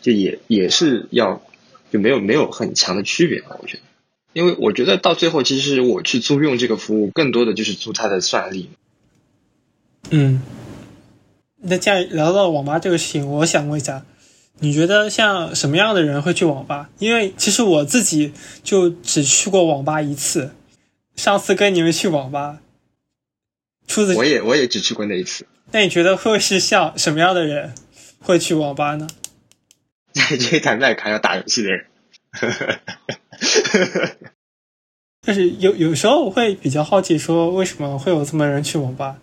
[0.00, 1.42] 就也也是要
[1.90, 3.58] 就没有没有很强的区别吧。
[3.60, 3.82] 我觉得，
[4.32, 8.70] 因为我觉得到最后，其实我去租用这个服务，更多的就是租它的算力。
[10.10, 10.40] 嗯。
[11.60, 14.04] 那既然聊到网吧这个事情，我想问一下，
[14.60, 16.88] 你觉得像什么样的人会去网吧？
[16.98, 20.54] 因为其实我自己就只去过网吧一次，
[21.16, 22.58] 上次跟你们去网吧，
[23.86, 25.46] 出自我也我也只去过那一次。
[25.72, 27.74] 那你觉得会是像什么样的人
[28.20, 29.08] 会去网吧呢？
[30.12, 31.86] 在这台麦卡要打游戏的人。
[35.22, 39.18] 但是有有时候我会比较好奇，说为什么会有这么人去网吧？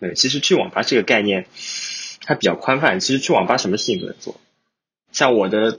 [0.00, 1.46] 对，其实去网吧这个概念，
[2.22, 2.98] 它比较宽泛。
[3.00, 4.40] 其实去网吧什么事情都能做。
[5.12, 5.78] 像我的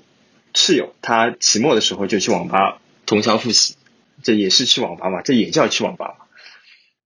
[0.53, 3.75] 室友，他期末的时候就去网吧通宵复习，
[4.21, 5.23] 这也是去网吧嘛？
[5.23, 6.25] 这也叫去网吧嘛？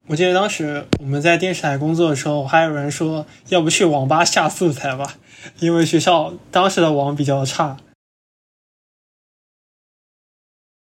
[0.07, 5.15] 我记得当时我们在电视台工作的时候，还有人说要不去网吧下素材吧，
[5.59, 7.77] 因为学校当时的网比较差。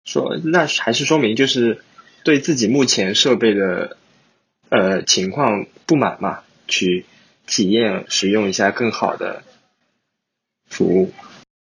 [0.05, 1.85] 说那还是说明就是
[2.24, 3.97] 对自己目前设备的。
[4.69, 7.07] 呃，情况不满嘛，去
[7.47, 9.43] 体验使用一下更好的
[10.67, 11.12] 服务。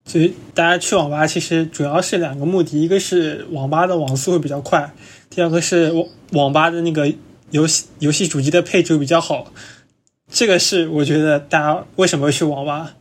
[0.05, 4.93] 所以大家去网吧其实主要是两个目的，一个是网吧的网速会比较快，
[5.29, 7.13] 第二个是网网吧的那个
[7.51, 9.53] 游戏游戏主机的配置比较好。
[10.29, 12.95] 这个是我觉得大家为什么会去网吧。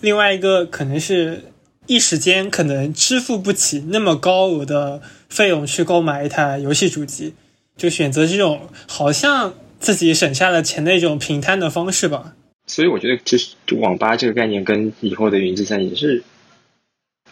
[0.00, 1.44] 另外一个可能是
[1.86, 7.34] 一时间可能支付不起那么高额的费用去购买一台游戏主机，
[7.76, 12.34] 就选择这种好像自己省下了钱的一种平摊的方式吧。
[12.66, 16.22] 所以我觉得，其实网吧这个概念跟以后的云计算也是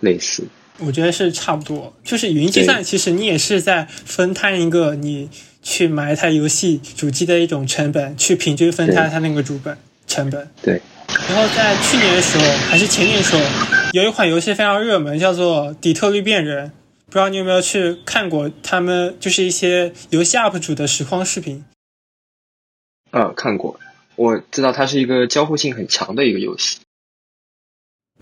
[0.00, 0.44] 类似。
[0.78, 5.28] 我觉得是差不多，就是云计算，其实你也是在分摊一个你
[5.62, 9.76] 去买一台游戏主机的一种成本，去平均分摊它那个主本
[10.06, 10.48] 成本。
[10.62, 10.80] 对。
[11.28, 13.40] 然后在去年的时候，还是前年的时候，
[13.92, 16.68] 有一款游戏非常热门，叫做《底特律变人》，
[17.12, 21.62] 不知道你有没有去看过他们就是一些游戏 UP 主的实况视频？
[23.10, 23.78] 呃，看过。
[24.16, 26.78] 我知道它是一个交互性很强的一个游戏。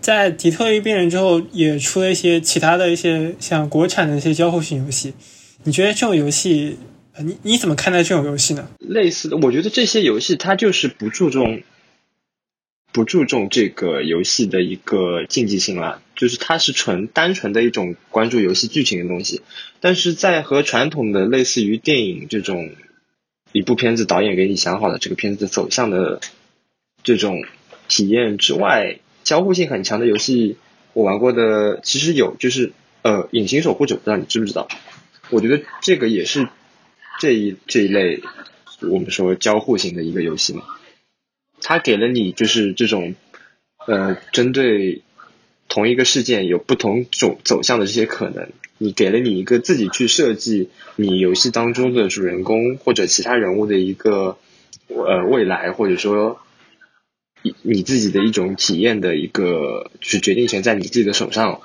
[0.01, 5.13] 在《底特律变人》之后，也出了一些其他的一些像国产的一些交互性游戏。
[5.63, 6.77] 你觉得这种游戏，
[7.19, 8.67] 你你怎么看待这种游戏呢？
[8.79, 11.63] 类似的，我觉得这些游戏它就是不注重
[12.91, 19.41] 不注重这个游戏的一个竞技性了，就是它是纯单纯的一种关注游戏剧情的东西。
[19.79, 22.71] 但是在和传统的类似于电影这种。
[23.53, 26.21] 一部片子导演给你想好的这个片子的走向的
[27.03, 27.43] 这种
[27.89, 30.55] 体验之外，交互性很强的游戏，
[30.93, 34.69] 我玩过的其实有，就是呃，隐形守护者，不知道你知不知道？
[35.31, 36.47] 我觉得这个也是
[37.19, 38.21] 这一这一类
[38.79, 40.63] 我们说交互型的一个游戏嘛，
[41.59, 43.15] 它给了你就是这种
[43.85, 45.01] 呃，针对
[45.71, 48.49] 同一个事件有不同种走向的这些可能。
[48.77, 54.37] 你给了你一个自己去设计你游戏当中的主人公或者其他人物的一个
[54.87, 56.41] 呃未来，或者说
[57.41, 61.61] 你你自己的一种体验的一个就是决定权在你自己的手上。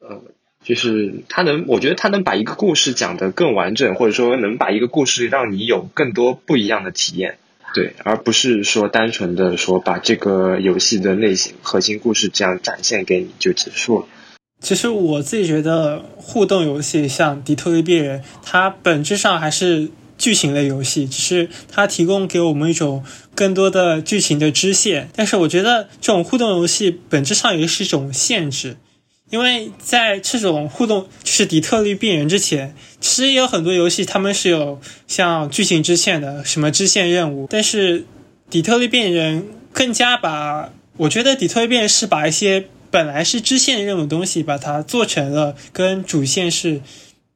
[0.00, 0.22] 呃，
[0.62, 7.38] 就是他能，我觉得他能把一个故事讲得更完整，或者说能把一个故事让你有更多不一样的体验，
[7.74, 14.06] 对，而不是说单纯的说把这个游戏的类型、核心故事这样展现给你就结束了。
[14.60, 23.02] 其实我自己觉得，互动游戏像《底特律变人》，它本质上还是剧情类游戏，只是它提供给我们一种
[23.34, 25.08] 更多的剧情的支线。
[25.16, 28.76] 但是我觉得这种互动游戏本质上也是一种限制，
[29.32, 34.78] 因为在这种互动就是《底特律变人》之前，其实也有很多游戏他们是有
[35.08, 37.46] 像剧情支线的，什么支线任务。
[37.50, 38.00] 但是
[38.50, 42.66] 《底特律变人》更加把，我觉得《底特律变人》是把一些。
[42.92, 46.82] 本来是支线任务的东西，把它做成了跟主线是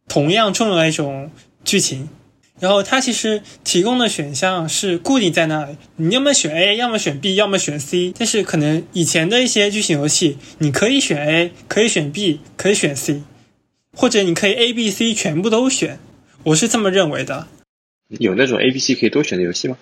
[0.07, 1.31] 同样重要的一种
[1.65, 2.11] 剧情。
[2.59, 8.15] 然后它其实提供的选项是固定在那里，你要么选 A，要么选 B，要么选 C。
[8.19, 13.23] 但是可能以前的一些剧情游戏，你可以选 A，可以选 B，可以选 C，
[13.95, 15.99] 或者你可以 A、B、C 全部都选。
[16.45, 17.47] 我是这么认为的。
[18.09, 19.77] 有那种 A、B、C 可以多选的游戏吗？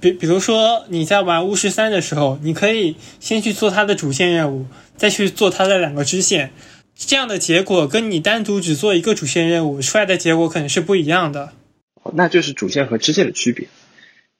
[0.00, 6.52] 比比如说你在玩巫师三的时候，你可以先去做它的主线任务，再去做它的两个支线，
[6.94, 11.52] 这样的结果跟你单独只做一个主线任务出来的结果可能是不一样的。
[12.14, 13.68] 那就是主线和支线的区别，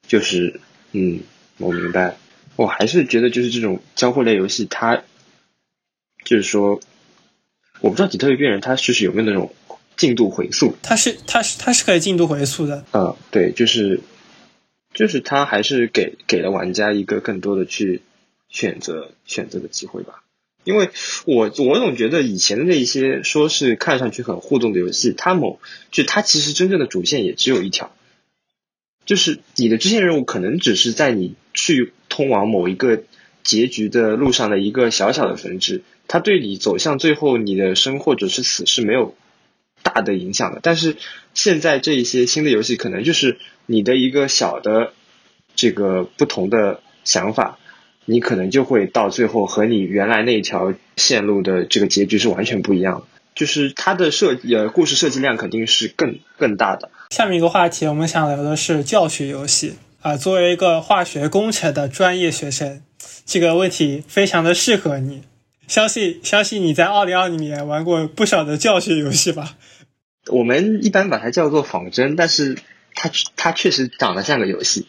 [0.06, 0.60] 就是
[0.92, 1.20] 嗯，
[1.58, 2.16] 我明白。
[2.56, 5.02] 我还是觉得就是这种交互类游戏，它
[6.24, 6.80] 就是说，
[7.80, 9.54] 我不知道底特律变人它就是有没有那种
[9.96, 10.74] 进度回溯。
[10.82, 12.84] 它是它是它是可以进度回溯的。
[12.92, 14.00] 嗯，对，就是。
[14.94, 18.00] 就是它还是给给了玩家一个更多的去
[18.48, 20.24] 选择选择的机会吧，
[20.66, 20.90] 因为
[21.24, 25.60] 我我总觉得以前的那一些说是看上去很互动的游戏，它某
[25.90, 27.94] 就它其实真正的主线也只有一条，
[29.06, 33.04] 就是你的支线任务可能只是在你去通往某一个
[33.42, 39.14] 结局的路上的一个小小的分支，它对你走向最后你的生或者是死是没有
[39.82, 40.96] 大的影响的，但是
[41.32, 43.38] 现在这一些新的游戏可能就是。
[43.68, 44.92] 你的一个小的
[45.56, 47.58] 这个不同的想法，
[48.06, 53.06] 你可能就会到最后和你原来那条线路的这个结局是完全不一样的。
[53.34, 56.88] 就是它的设呃故事设计量肯定是更更大的。
[57.10, 60.16] 下面一个话题，我们想聊的是教学游戏啊。
[60.16, 62.80] 作为一个化学工程的专业学生，
[63.26, 65.22] 这个问题非常的适合你。
[65.68, 69.56] 相信相信你在二零二里面玩过不少的教学游戏吧？
[70.28, 72.56] 我们一般把它叫做仿真，但是。
[72.98, 74.86] 它它确实长得像个游戏，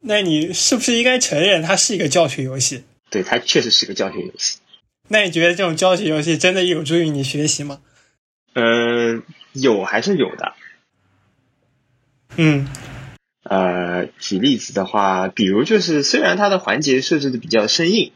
[0.00, 2.84] 那你是不是应该承认它是一个教学游戏？
[3.10, 4.58] 对，它确实是个教学游戏。
[5.08, 7.80] 那你觉得这种教学游戏真的有助于你学习吗？
[8.54, 9.22] 呃，
[9.52, 10.54] 有还是有的。
[12.36, 12.68] 嗯，
[13.42, 18.12] 呃，举例子的话，比如就是虽然它的环节设置的比较生硬，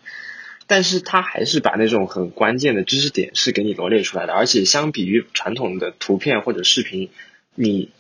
[0.68, 7.10] 但是它还是把那种很关键的知识点是给你罗列出来的，而且相比于传统的图片或者视频，
[7.56, 7.90] 你。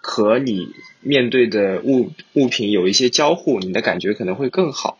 [0.00, 4.98] 和你面对的物物品有一些交互，你的感觉可能会更好。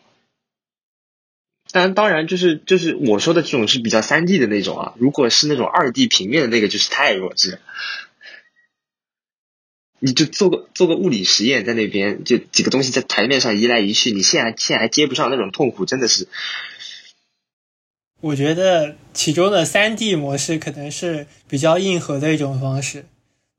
[1.71, 4.93] 当然，当然就是就是我说的这种是比较三 D 的那种啊。
[4.97, 7.59] 如果是那种二 D 平面的那个，就是太弱智了。
[9.99, 16.27] 你就做个做个物理实验，在那边就几个东西在台面上移来移去，你现在现在还接不上那种痛苦，真的是。
[18.19, 23.05] 我觉得其中的三 D 模式可能是比较硬核的一种方式，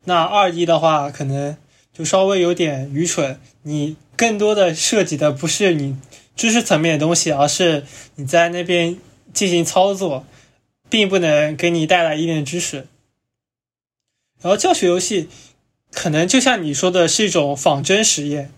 [0.05, 1.57] 那二 D 的话可能
[1.93, 3.41] 就稍微有点愚蠢。
[3.63, 5.97] 你更多的涉及的不是你
[6.37, 7.85] 知识层面的东西，而是
[8.17, 8.99] 你在那边
[9.33, 10.25] 进行操作，
[10.89, 12.87] 并不能给你带来一定的知识。
[14.41, 15.29] 然后教学游戏。
[15.95, 18.51] 可能就像你说的，是一种仿真实验，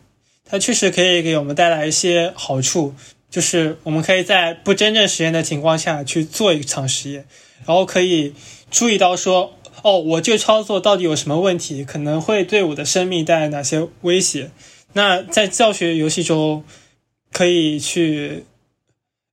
[0.45, 2.95] 它确实可以给我们带来一些好处，
[3.29, 7.27] 就是我们可以在不真正实验的情况下去做一场实验，
[7.67, 8.35] 然后可以
[8.71, 9.53] 注意到说，
[9.85, 14.51] 哦，我这个操作到底有什么问题，可能会对我的生命带来哪些威胁。
[14.95, 16.65] 那在教学游戏中，
[17.31, 18.45] 可以去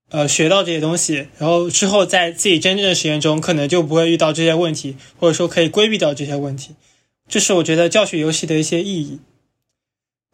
[0.10, 6.76] 呃学到这些东西，然后之后在自己真正的实验中，可能就不会遇到这些问题，或者说可以规避掉这些问题。
[7.30, 9.20] 这是我觉得教学游戏的一些意义，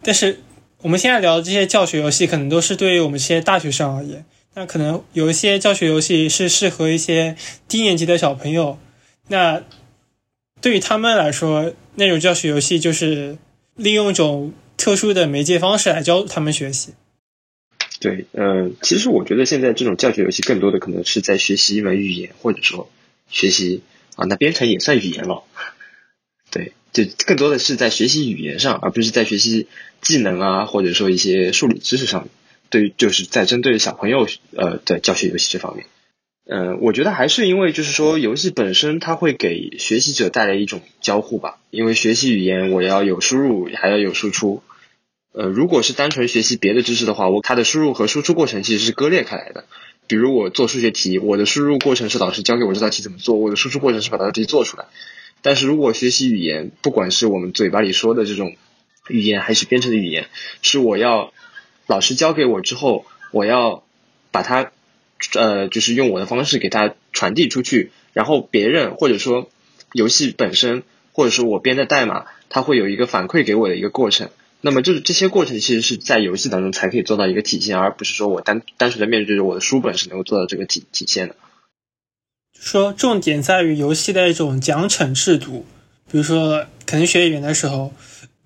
[0.02, 0.42] 但是
[0.82, 4.26] 我们现在聊的这些教学游戏，可能都是对于我们这些大学生而言。
[4.56, 7.36] 那可能有一些教学游戏是适合一些
[7.68, 8.80] 低年级的小朋友。
[9.28, 9.62] 那
[10.62, 13.38] 对于他们来说，那种教学游戏就是
[13.76, 16.94] 利用一种特殊的媒介方式来教他们学习。
[18.00, 22.90] 对，嗯，其实我觉得现在这种教学游戏更多的可能是在学习一门语言，或者说
[23.30, 23.82] 学习
[24.16, 25.44] 啊，那编程也算语言了。
[26.52, 26.74] 对。
[26.94, 29.68] 就更多的是在学习语言上，而不是在学习
[30.02, 32.28] 技能啊，或者说一些数理知识上。
[32.72, 35.86] 对于就是在针对小朋友呃的教学游戏这方面，
[36.50, 41.58] 嗯，我觉得还是因为就是说游戏本身它会给学习者带来一种交互吧。
[41.72, 44.64] 因为学习语言我要有输入还要有输出，
[45.34, 49.66] 呃，如果是单纯学习别的知识的话，我它的输入和输出过程其实是割裂开来的。
[50.08, 54.86] 比如我做数学题，我的输入过程是老师教给我这道题怎么做，我的输出过程是把这道题做出来。
[55.42, 58.56] 但是如果学习语言，不管是我们嘴巴里说的这种
[59.10, 60.28] 语言，还是编程的语言，
[60.62, 61.34] 是我要
[61.88, 63.84] 老师教给我之后，我要
[64.32, 64.72] 把它
[65.36, 69.50] 呃，就是用我的方式给它传递出去，然后别人或者说
[69.94, 74.30] 游戏本身，或者说我编的代码，它会有一个反馈给我的一个过程。
[74.62, 81.36] 那么就是这些过程其实是在游戏当中才可以做到一个体现，而不是说我单单纯的面对着我的书本是能够做到这个体体现的。
[82.60, 85.66] 说重点在于游戏的一种奖惩制度，
[86.12, 87.94] 比如说，可能学语言的时候，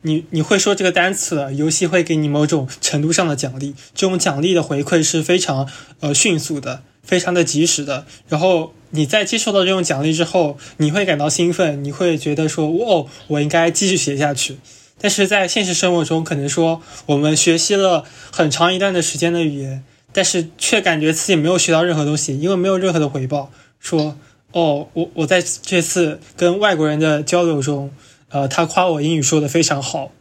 [0.04, 8.06] 你你会说这个单词了，游戏会给你某种程度上的奖励，这种奖励的回馈是非常呃迅速的，非常的及时的。
[8.28, 14.58] 然后你在接受到这种奖励之后，你会感到兴奋，你会觉得说，哦，我应该继续学下去。
[14.99, 19.84] 但是在现实生活中，可能说我们学习了很长一段的时间的语言，
[20.14, 23.52] 但是却感觉自己没有学到任何东西，因为没有任何的回报。
[23.80, 24.18] 说
[24.52, 27.89] 哦，我我在这次跟外国人的交流中，
[28.32, 30.12] 呃，他夸我英语说的非常好，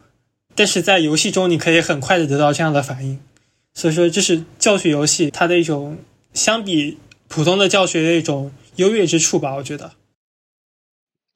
[0.53, 3.19] 但是在游戏中你可以很快的得到这样的反应，
[3.73, 5.97] 所以说这是教学游戏它的一种
[6.33, 6.97] 相比
[7.27, 9.93] 普通的教学的一种优越之处吧，我觉得。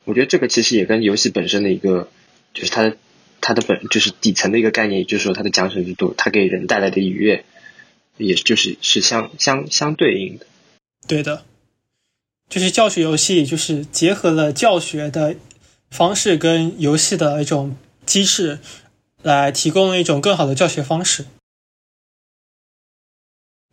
[0.03, 2.09] 我觉得这个其实也跟游戏本身的一个，
[2.53, 2.97] 就是它的
[3.41, 7.45] 它的本就是底层的一个概念，也就是说它的奖惩制度，它给人带来的愉悦，
[8.17, 10.45] 也就是是相相相对应的。
[11.07, 11.43] 对的。
[12.47, 15.35] 就是教学游戏，就是结合了教学的
[15.89, 18.59] 方式跟游戏的一种机制，
[19.21, 21.25] 来提供了一种更好的教学方式。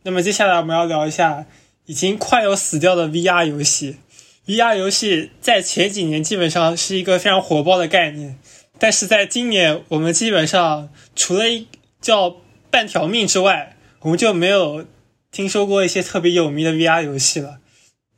[0.04, 1.46] 那么接下来我们要聊一下
[1.86, 3.98] 已经快要死掉的 VR 游戏。
[4.46, 8.36] VR 游戏在前几年基本上是一个非常火爆的概念，
[8.78, 11.44] 但是在今年我们基本上除了
[12.00, 12.36] 叫
[12.68, 14.84] 半条命之外，我们就没有
[15.30, 17.60] 听说过一些特别有名的 VR 游戏了。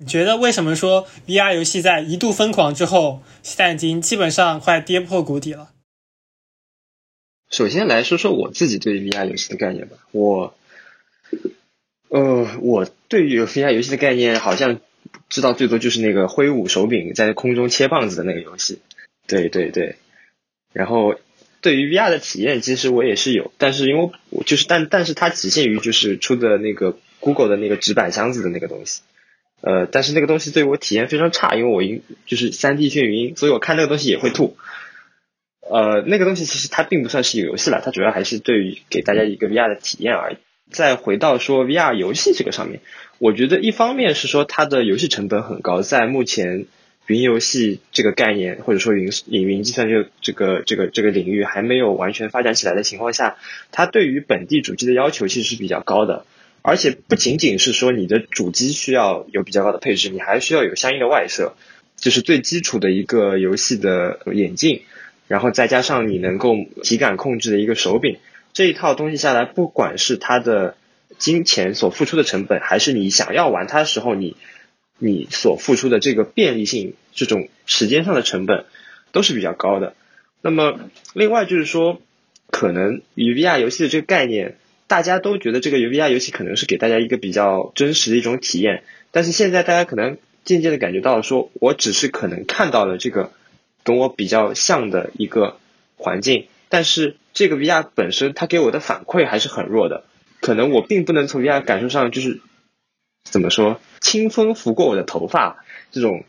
[0.05, 5.71] 你觉得为什么说 VR 游戏在一度疯狂之后，现在已经基本上快跌破谷底了？
[7.51, 9.97] 首先来说说我自己对于 VR 游戏的概念吧。
[10.13, 10.55] 我，
[12.09, 14.79] 呃，我对于 VR 游戏的概念，好像
[15.31, 18.81] 知道最多就是那个挥舞手柄在空中切棒子的那个游戏。
[19.27, 19.97] 对对对。
[20.75, 21.19] 然后
[21.63, 29.01] 对于 VR 的体验，其实我也是有，但是因为我就是但但是它仅限于就是出的那个 Google 的那个纸板箱子的那个东西。
[29.67, 34.59] 呃，但是那个东西对我体验非常差，因为我因就是三 D 眩晕，所以我看那个东西也会吐。
[35.63, 40.37] 呃，那个东西其实它并不算是一个游戏了，它主要还是对于给大家一个 VR 的体验而已。
[40.71, 42.81] 再回到说 VR 游戏这个上面，
[43.19, 46.67] 我觉得一方面是说它的游戏成本很高，在目前
[47.07, 53.37] 云游戏这个概念或者说云云云计算这个这个这个这个领域还没有完全发展起来的情况下，
[53.73, 56.27] 它对于本地主机的要求其实是比较高的。
[56.67, 61.55] 而且不仅仅是说你的主机需要有比较高的配置，你还需要有相应的外设，
[61.97, 64.81] 就是最基础的一个游戏的眼镜，
[65.29, 68.17] 然后再加上你能够体感控制的一个手柄，
[68.55, 70.77] 这一套东西下来，不管是它的
[71.19, 74.35] 金钱所付出的成本，还是你想要玩它的时候你
[74.99, 78.65] 你所付出的这个便利性，这种时间上的成本
[79.13, 79.95] 都是比较高的。
[80.41, 80.81] 那么
[81.13, 82.01] 另外就是说。
[82.51, 88.85] 可能与 VR 游戏的这个概念，大家都觉得这个 VR 游戏可能是给大家一个比较真实的一种体验。
[89.11, 93.33] 但是现在大家可能渐渐的感觉到，说我只是可能看到了这个
[93.83, 95.57] 跟我比较像的一个
[95.97, 100.05] 环境，但是这个 VR 本身它给我的反馈还是很弱的。
[100.41, 102.41] 可能我并不能从 VR 感受上就是
[103.25, 106.25] 怎么说，清风拂过我的头发这种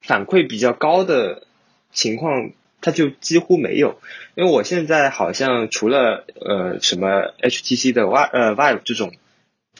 [0.00, 1.46] 反馈比较高的
[1.92, 2.52] 情况。
[2.82, 3.98] 它就几乎没有，
[4.34, 9.14] 因为我现在好像除了呃什么 HTC 的 V 呃 Vive 这种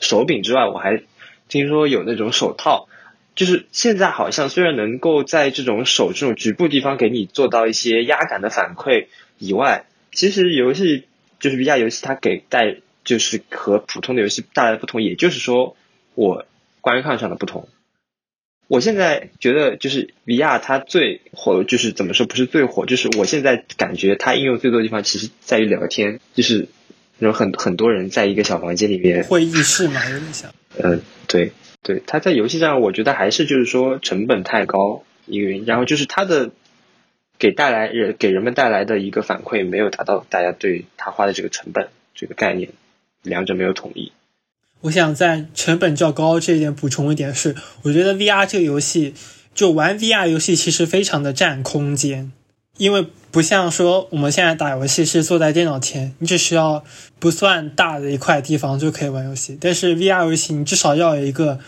[0.01, 1.03] 手柄之外，我还
[1.49, 2.87] 听说有那种手套，
[3.35, 11.03] 就是现在好像虽然能够在这种手这种局部地方给你做到一些压感的反馈以外，其实游戏
[11.39, 15.75] 就是 VR 游戏它给带就是和普通的游戏带来的不同，也就是说
[16.15, 16.45] 我
[16.79, 17.67] 观看上的不同。
[18.67, 26.67] 我现在觉得就是 VR 它最火，就是怎么说不是最火，就是我现在感觉它应用最多的地方，其实在于聊天，就是
[27.19, 30.53] 有很很多人在一个小房间里面会议室嘛，有点像。
[30.77, 31.51] 嗯，对
[31.83, 36.51] 对，它在游戏上，我觉得还是就是说成本太高一个原因，然后就是它的
[37.37, 42.69] 给带来人给人们带来的一个反馈没有达到大家对他花的这个成本这个概念，
[43.21, 44.11] 两者没有统一。
[44.83, 49.13] 我想在成本较高这一点补充一点是，我觉得 VR 这个游戏
[49.55, 52.31] 就玩 VR 游戏其实非常的占空间，
[52.77, 56.83] 因为不像说我们现在打游戏是坐在电脑前，你只需要
[57.17, 59.57] 不算大的一块地方就可以玩游戏。
[59.59, 61.59] 但是 VR 游戏你至少要有一个，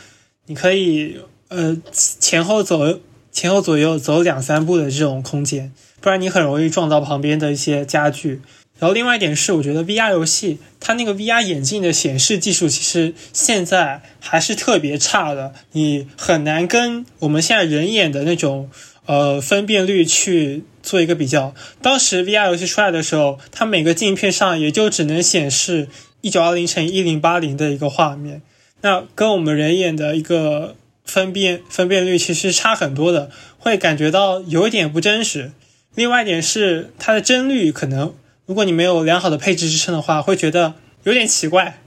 [0.48, 3.00] 你可以呃前后走
[3.32, 8.42] 前后左右走两三步的这种空间，不然你很容易撞到旁边的一些家具。
[8.78, 18.70] 然后另外一点是，我觉得 VR 游戏它那个 VR 眼镜的显示技术其实现在还是特别差的，你很难跟我们现在人眼的那种
[19.06, 21.56] 呃分辨率去做一个比较。
[21.82, 25.88] 当时 VR 游戏出来的时候，它每个镜片上也就只能显示
[26.20, 28.42] 一九二零乘一零八零的一个画面，
[28.82, 35.54] 那跟我们人眼的一个分辨分辨率其实差很多的，会感觉到有一点不真实。
[35.96, 38.14] 另外一点是它的帧率可能。
[38.46, 41.82] 如果你没有良好的配置支撑的话，会觉得有点奇怪，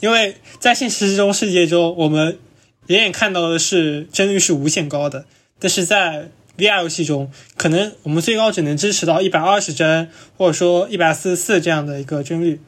[0.00, 2.38] 因为在现实中世界中，我们
[2.86, 5.24] 远远看到的是帧率是无限高的，
[5.58, 12.60] 但是在 VR 游戏中，可能我们最高只能支持到一百二十帧，或者说一百四十四这样的一个帧率，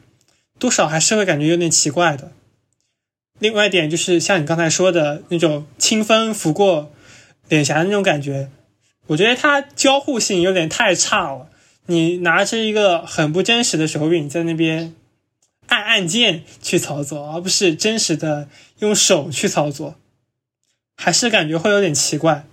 [0.59, 2.31] 多少还是会感觉有点奇怪的。
[3.39, 6.91] 另外一点就是像你刚才说的那种清风拂过
[7.47, 8.49] 脸颊的那种感觉，
[9.05, 11.47] 我觉得它交互性有点太差了。
[11.87, 14.93] 你拿着一个很不真实的手柄在那边
[15.67, 18.47] 按按键去操作，而不是真实的
[18.79, 19.95] 用手去操作，
[20.95, 22.45] 还是感觉会有点奇怪。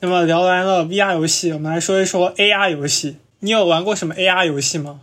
[0.00, 3.16] 那么聊完了 VR 游戏，我们来说一说 AR 游戏。
[3.40, 5.02] 你有玩过什么 AR 游戏吗？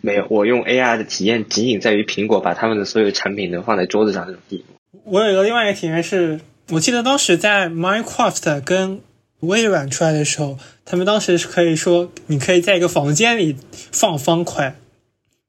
[0.00, 5.00] 没有，我用 AR 的体验仅仅在于苹果把他们的所有产品都放在桌子上这种地步。
[5.04, 9.00] 我有一个另外一个体验是，我记得当时在 Minecraft 跟
[9.40, 14.76] 微软出来的时候，他们当时是可以说，你可以在一个房间里放方块，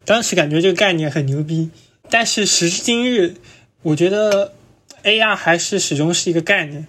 [0.06, 1.70] 当时感觉这个概念很牛逼。
[2.10, 3.36] 但是时至今日，
[3.82, 4.54] 我觉得
[5.04, 6.86] AR 还是始终是一个概念，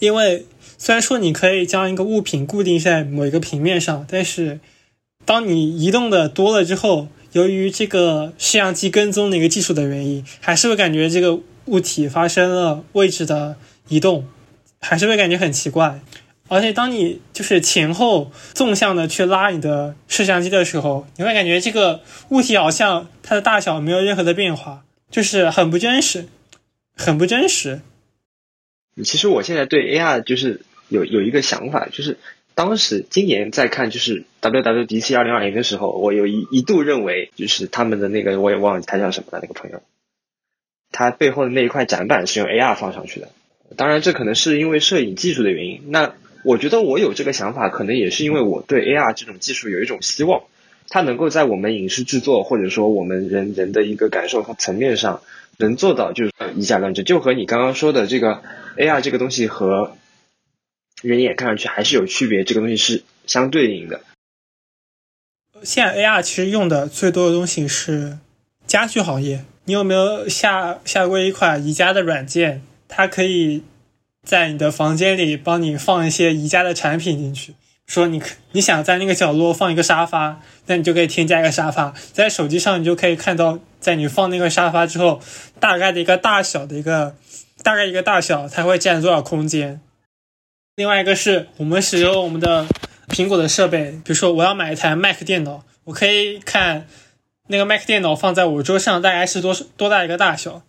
[0.00, 4.58] 因为虽然说你可以将一个物品固定在某一个平面上，但是
[5.24, 13.56] 当你移动的多了之后，由于这个摄像机跟踪的一个技术的原因，还是会感觉这个物体发生了位置的
[13.88, 14.26] 移动，
[14.80, 16.00] 还是会感觉很奇怪。
[16.54, 26.26] 而且当你就是前后纵向的去拉你的摄像机的时候，你会感觉这个物体好像它的大小没有任何的变化，就是很不真实，
[26.96, 27.80] 很不真实。
[29.02, 32.18] 其实我现在对 AR 就是有有一个想法，就是
[32.54, 39.82] 当时今年在看就是 WWDC 二零二零的时候，我有一一度认为就是他们的那个我也忘记他叫什么了那个朋友，
[40.92, 43.28] 他背后的那一块展板是用 AR 放上去的。
[43.76, 45.80] 当然，这可能是因为摄影技术的原因。
[45.88, 46.14] 那
[46.44, 50.44] 我觉得我有这个想法，可能也是因为我对 AR 这种技术有一种希望，
[50.88, 55.22] 它能够在我们影视制作或者说我们人人的一个感受和层面上，
[55.56, 57.04] 能做到就是以假乱真。
[57.04, 58.42] 就和你刚刚说的这个
[58.76, 59.96] AR 这个东西和
[61.02, 64.02] 人眼看上去还是有区别，这个东西是相对应的。
[65.62, 68.18] 现在 AR 其实用的最多的东西是
[68.66, 72.60] 家具行业，你有没有下下过一款宜家的软件？
[72.86, 73.62] 它可以
[74.24, 77.54] 在你的房间里帮你放一些宜家的产品进去。
[77.86, 78.22] 说你
[78.52, 81.92] 你想在那个角落放一个沙发，那你就可以添加一个沙发。
[82.12, 85.20] 在手机上你就可以看到，在你放那个沙发之后，
[85.60, 87.14] 大概的一个大小的一个
[87.62, 89.82] 大概一个大小，它会占多少空间。
[90.76, 92.66] 另外一个是我们使用我们的
[93.08, 96.86] 苹果的设备，比如说我要买一台 Mac 电脑，我可以看
[97.48, 100.62] 那个 Mac 电脑放在我桌上大概是多多大一个大小。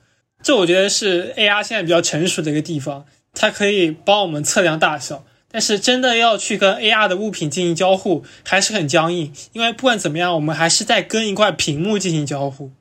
[0.43, 3.06] 这我觉得是 AR 现在比较成熟的一个地方，
[3.36, 5.24] 它可以帮我们测量大小。
[5.52, 12.72] 但是真的要去跟 AR 的物品进行交互，还是很僵硬，因为不管怎么样，我们还是在跟一块屏幕进行交互，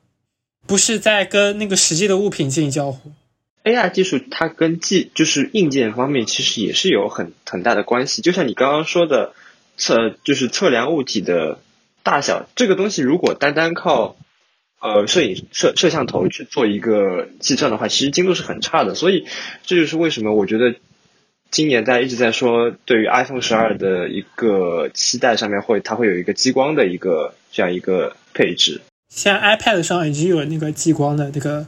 [0.67, 3.13] 不是在跟那个实际的物品进行交互。
[3.63, 8.21] AR 技术它跟技就是硬件方面其实也是有很很大的关系。
[8.21, 9.33] 就像你刚刚说的
[9.77, 11.59] 测就是测量物体的
[12.03, 14.17] 大小这个东西，如果单单靠
[14.93, 18.95] 呃摄影摄摄像头去做一个计算的话，其实精度是很差的。
[18.95, 19.25] 所以
[19.65, 20.75] 这就是为什么我觉得。
[21.51, 28.81] 今年大家一直在说，对于 iPhone 十二的一个期待上面会，它会有一个激光的一个这样一个配置。
[29.07, 31.65] 现在 iPad 上已经有那个激光的那个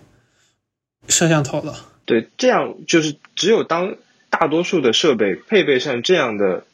[1.07, 1.73] 摄像头了。
[2.03, 3.95] 对，这样就是只有当
[4.29, 6.65] 大多数的设备配备上这样的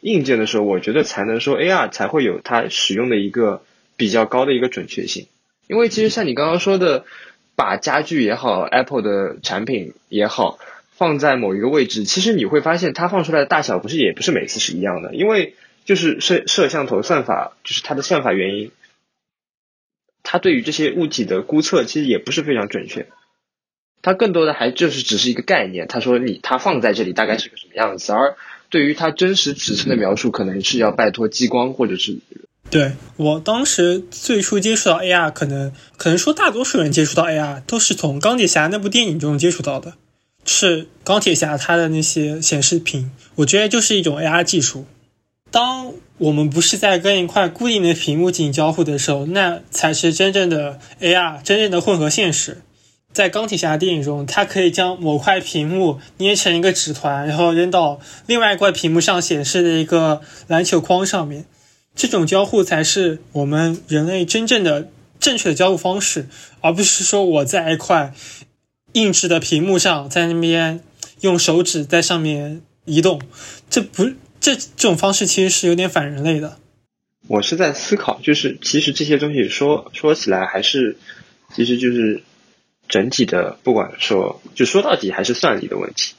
[0.00, 3.62] 硬件的时候，我觉得才能说 AR 才会有它使用的一个
[3.96, 5.28] 比较高的一个准确性。
[5.66, 7.04] 因为其实像你刚刚说的，
[7.54, 10.58] 把家具也好，Apple 的产品也好。
[10.98, 15.54] 放在某一个位置，其实你会发现它放出来的大小不是也不是每次是一样的，因为
[15.84, 18.70] 就是摄摄像头算法，就是它的算法原因，
[20.22, 23.08] 它对于这些物体的估测其实也不是非常准确，
[24.00, 28.34] 它更多的还就是只是一个概念，他说你它放在这里大概是个什么样子，而
[28.70, 32.20] 对于它真实尺寸的描述，可能是要拜托激光或者是。
[32.68, 39.94] 对我当时最初接触到 AR，可能可能说大多数人接触到 AR 都是从钢铁侠那部电影中接触到的。
[40.44, 44.84] 是钢铁侠它的那些显示屏，我觉得就是一种 AR 技术。
[45.50, 52.62] 当我们不是在跟一块固定的屏幕进行交互的时候，那才是真正的 AR，真正的混合现实。
[53.12, 61.46] 在钢铁侠电影中，它可以将某块屏幕捏成一个纸团，然后扔到另外一块屏幕上显示的一个篮球框上面。
[61.96, 64.88] 这种交互才是我们人类真正的
[65.18, 66.28] 正确的交互方式，
[66.60, 68.14] 而不是说我在一块。
[68.92, 70.80] 硬质的屏幕上，在那边
[71.20, 73.20] 用手指在上面移动，
[73.68, 74.04] 这不
[74.40, 76.56] 这这种方式其实是有点反人类的。
[77.26, 80.96] 我是在思考，就是其实这些东西说说起来还是，
[81.54, 82.22] 其实就是
[82.88, 86.14] 整体的，不管说就说到底还是算力的问题。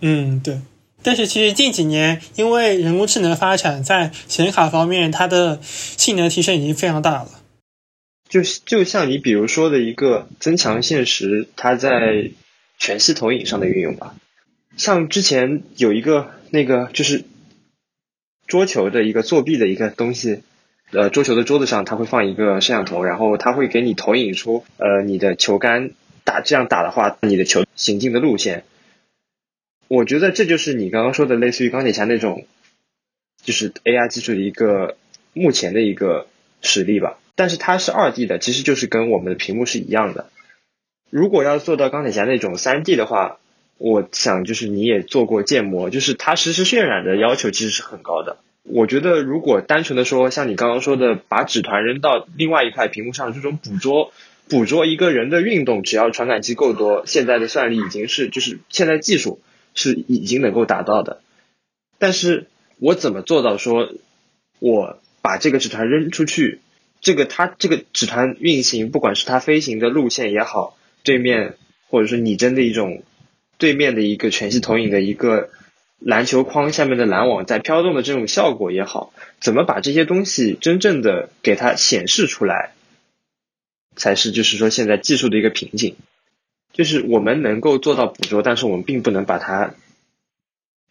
[0.00, 0.58] 嗯，对。
[1.08, 7.30] 但是其实近几年，因为人工智能发展，在显卡方面，它的性能提升已经非常大了。
[8.28, 12.32] 就就像你比如说的一个增强现实，它在
[12.78, 14.16] 全息投影上的运用吧。
[14.76, 17.24] 像之前有一个那个就是
[18.46, 20.42] 桌球的一个作弊的一个东西，
[20.92, 25.92] 呃，桌球的桌子上它会放一个摄像头，然后它会给你投影出呃你的球杆
[26.22, 28.64] 打这样打的话，你的球行进的路线。
[29.88, 32.46] 我觉得这就是你刚刚说的类似于钢铁侠那种，
[33.42, 34.96] 就是 AI 技术的一个
[35.32, 36.26] 目前的一个
[36.60, 37.18] 实力吧。
[37.34, 40.28] 但是它是二 D 的，其实就是跟我们的屏幕是一样的。
[41.08, 43.38] 如果要做到钢铁侠那种三 D 的话，
[43.78, 48.38] 我想就是你也做过建模，就是它实时渲染的要求其实是很高的。
[48.64, 54.12] 我觉得如果单纯的说，像你刚刚说的，把纸团扔到另外一块屏幕上，这种捕捉
[54.50, 59.40] 捕捉一个人的运动，只要传感器够多，现在的算力已经是就是现在技术
[59.78, 61.22] 是已经能够达到的。
[61.98, 62.48] 但是
[62.78, 63.92] 我怎么做到说，
[64.58, 66.60] 我把这个纸团扔出去？
[67.00, 71.54] 这个它这个纸团运行，不管是它飞行的路线也好，对面
[71.88, 73.04] 或者说拟真的一种
[73.56, 75.50] 对面的一个全息投影的一个
[76.00, 82.72] 篮球框下面的篮网在飘动的这种效果也好，怎么把这些东西真正的给它显示出来，
[83.94, 85.94] 才是就是说现在技术的一个瓶颈，
[86.72, 89.74] 就是我们能够做到捕捉，但是我们并不能把它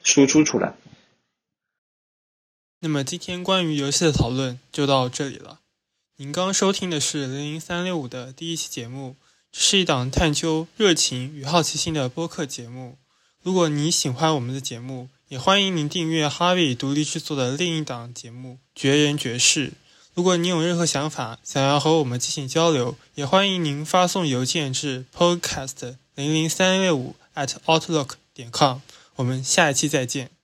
[0.03, 0.75] 输出出来。
[2.79, 5.61] 那么今天关于游戏的讨论就到这里了。
[6.17, 9.15] 您刚收听的是零零三六五的第一期节目，
[9.51, 12.97] 这是一档探究热情与好奇心的播客节目。
[13.41, 19.69] 如果你喜欢我们的节目，也欢迎您订阅哈维独立制作的另一档节目《绝人绝事》。
[20.17, 28.79] 如果您有任何想法，想要和我们进行交流，也欢迎您发送邮件至 podcast 零零三六五 at outlook 点 com。
[29.17, 30.36] 我们下一期再见。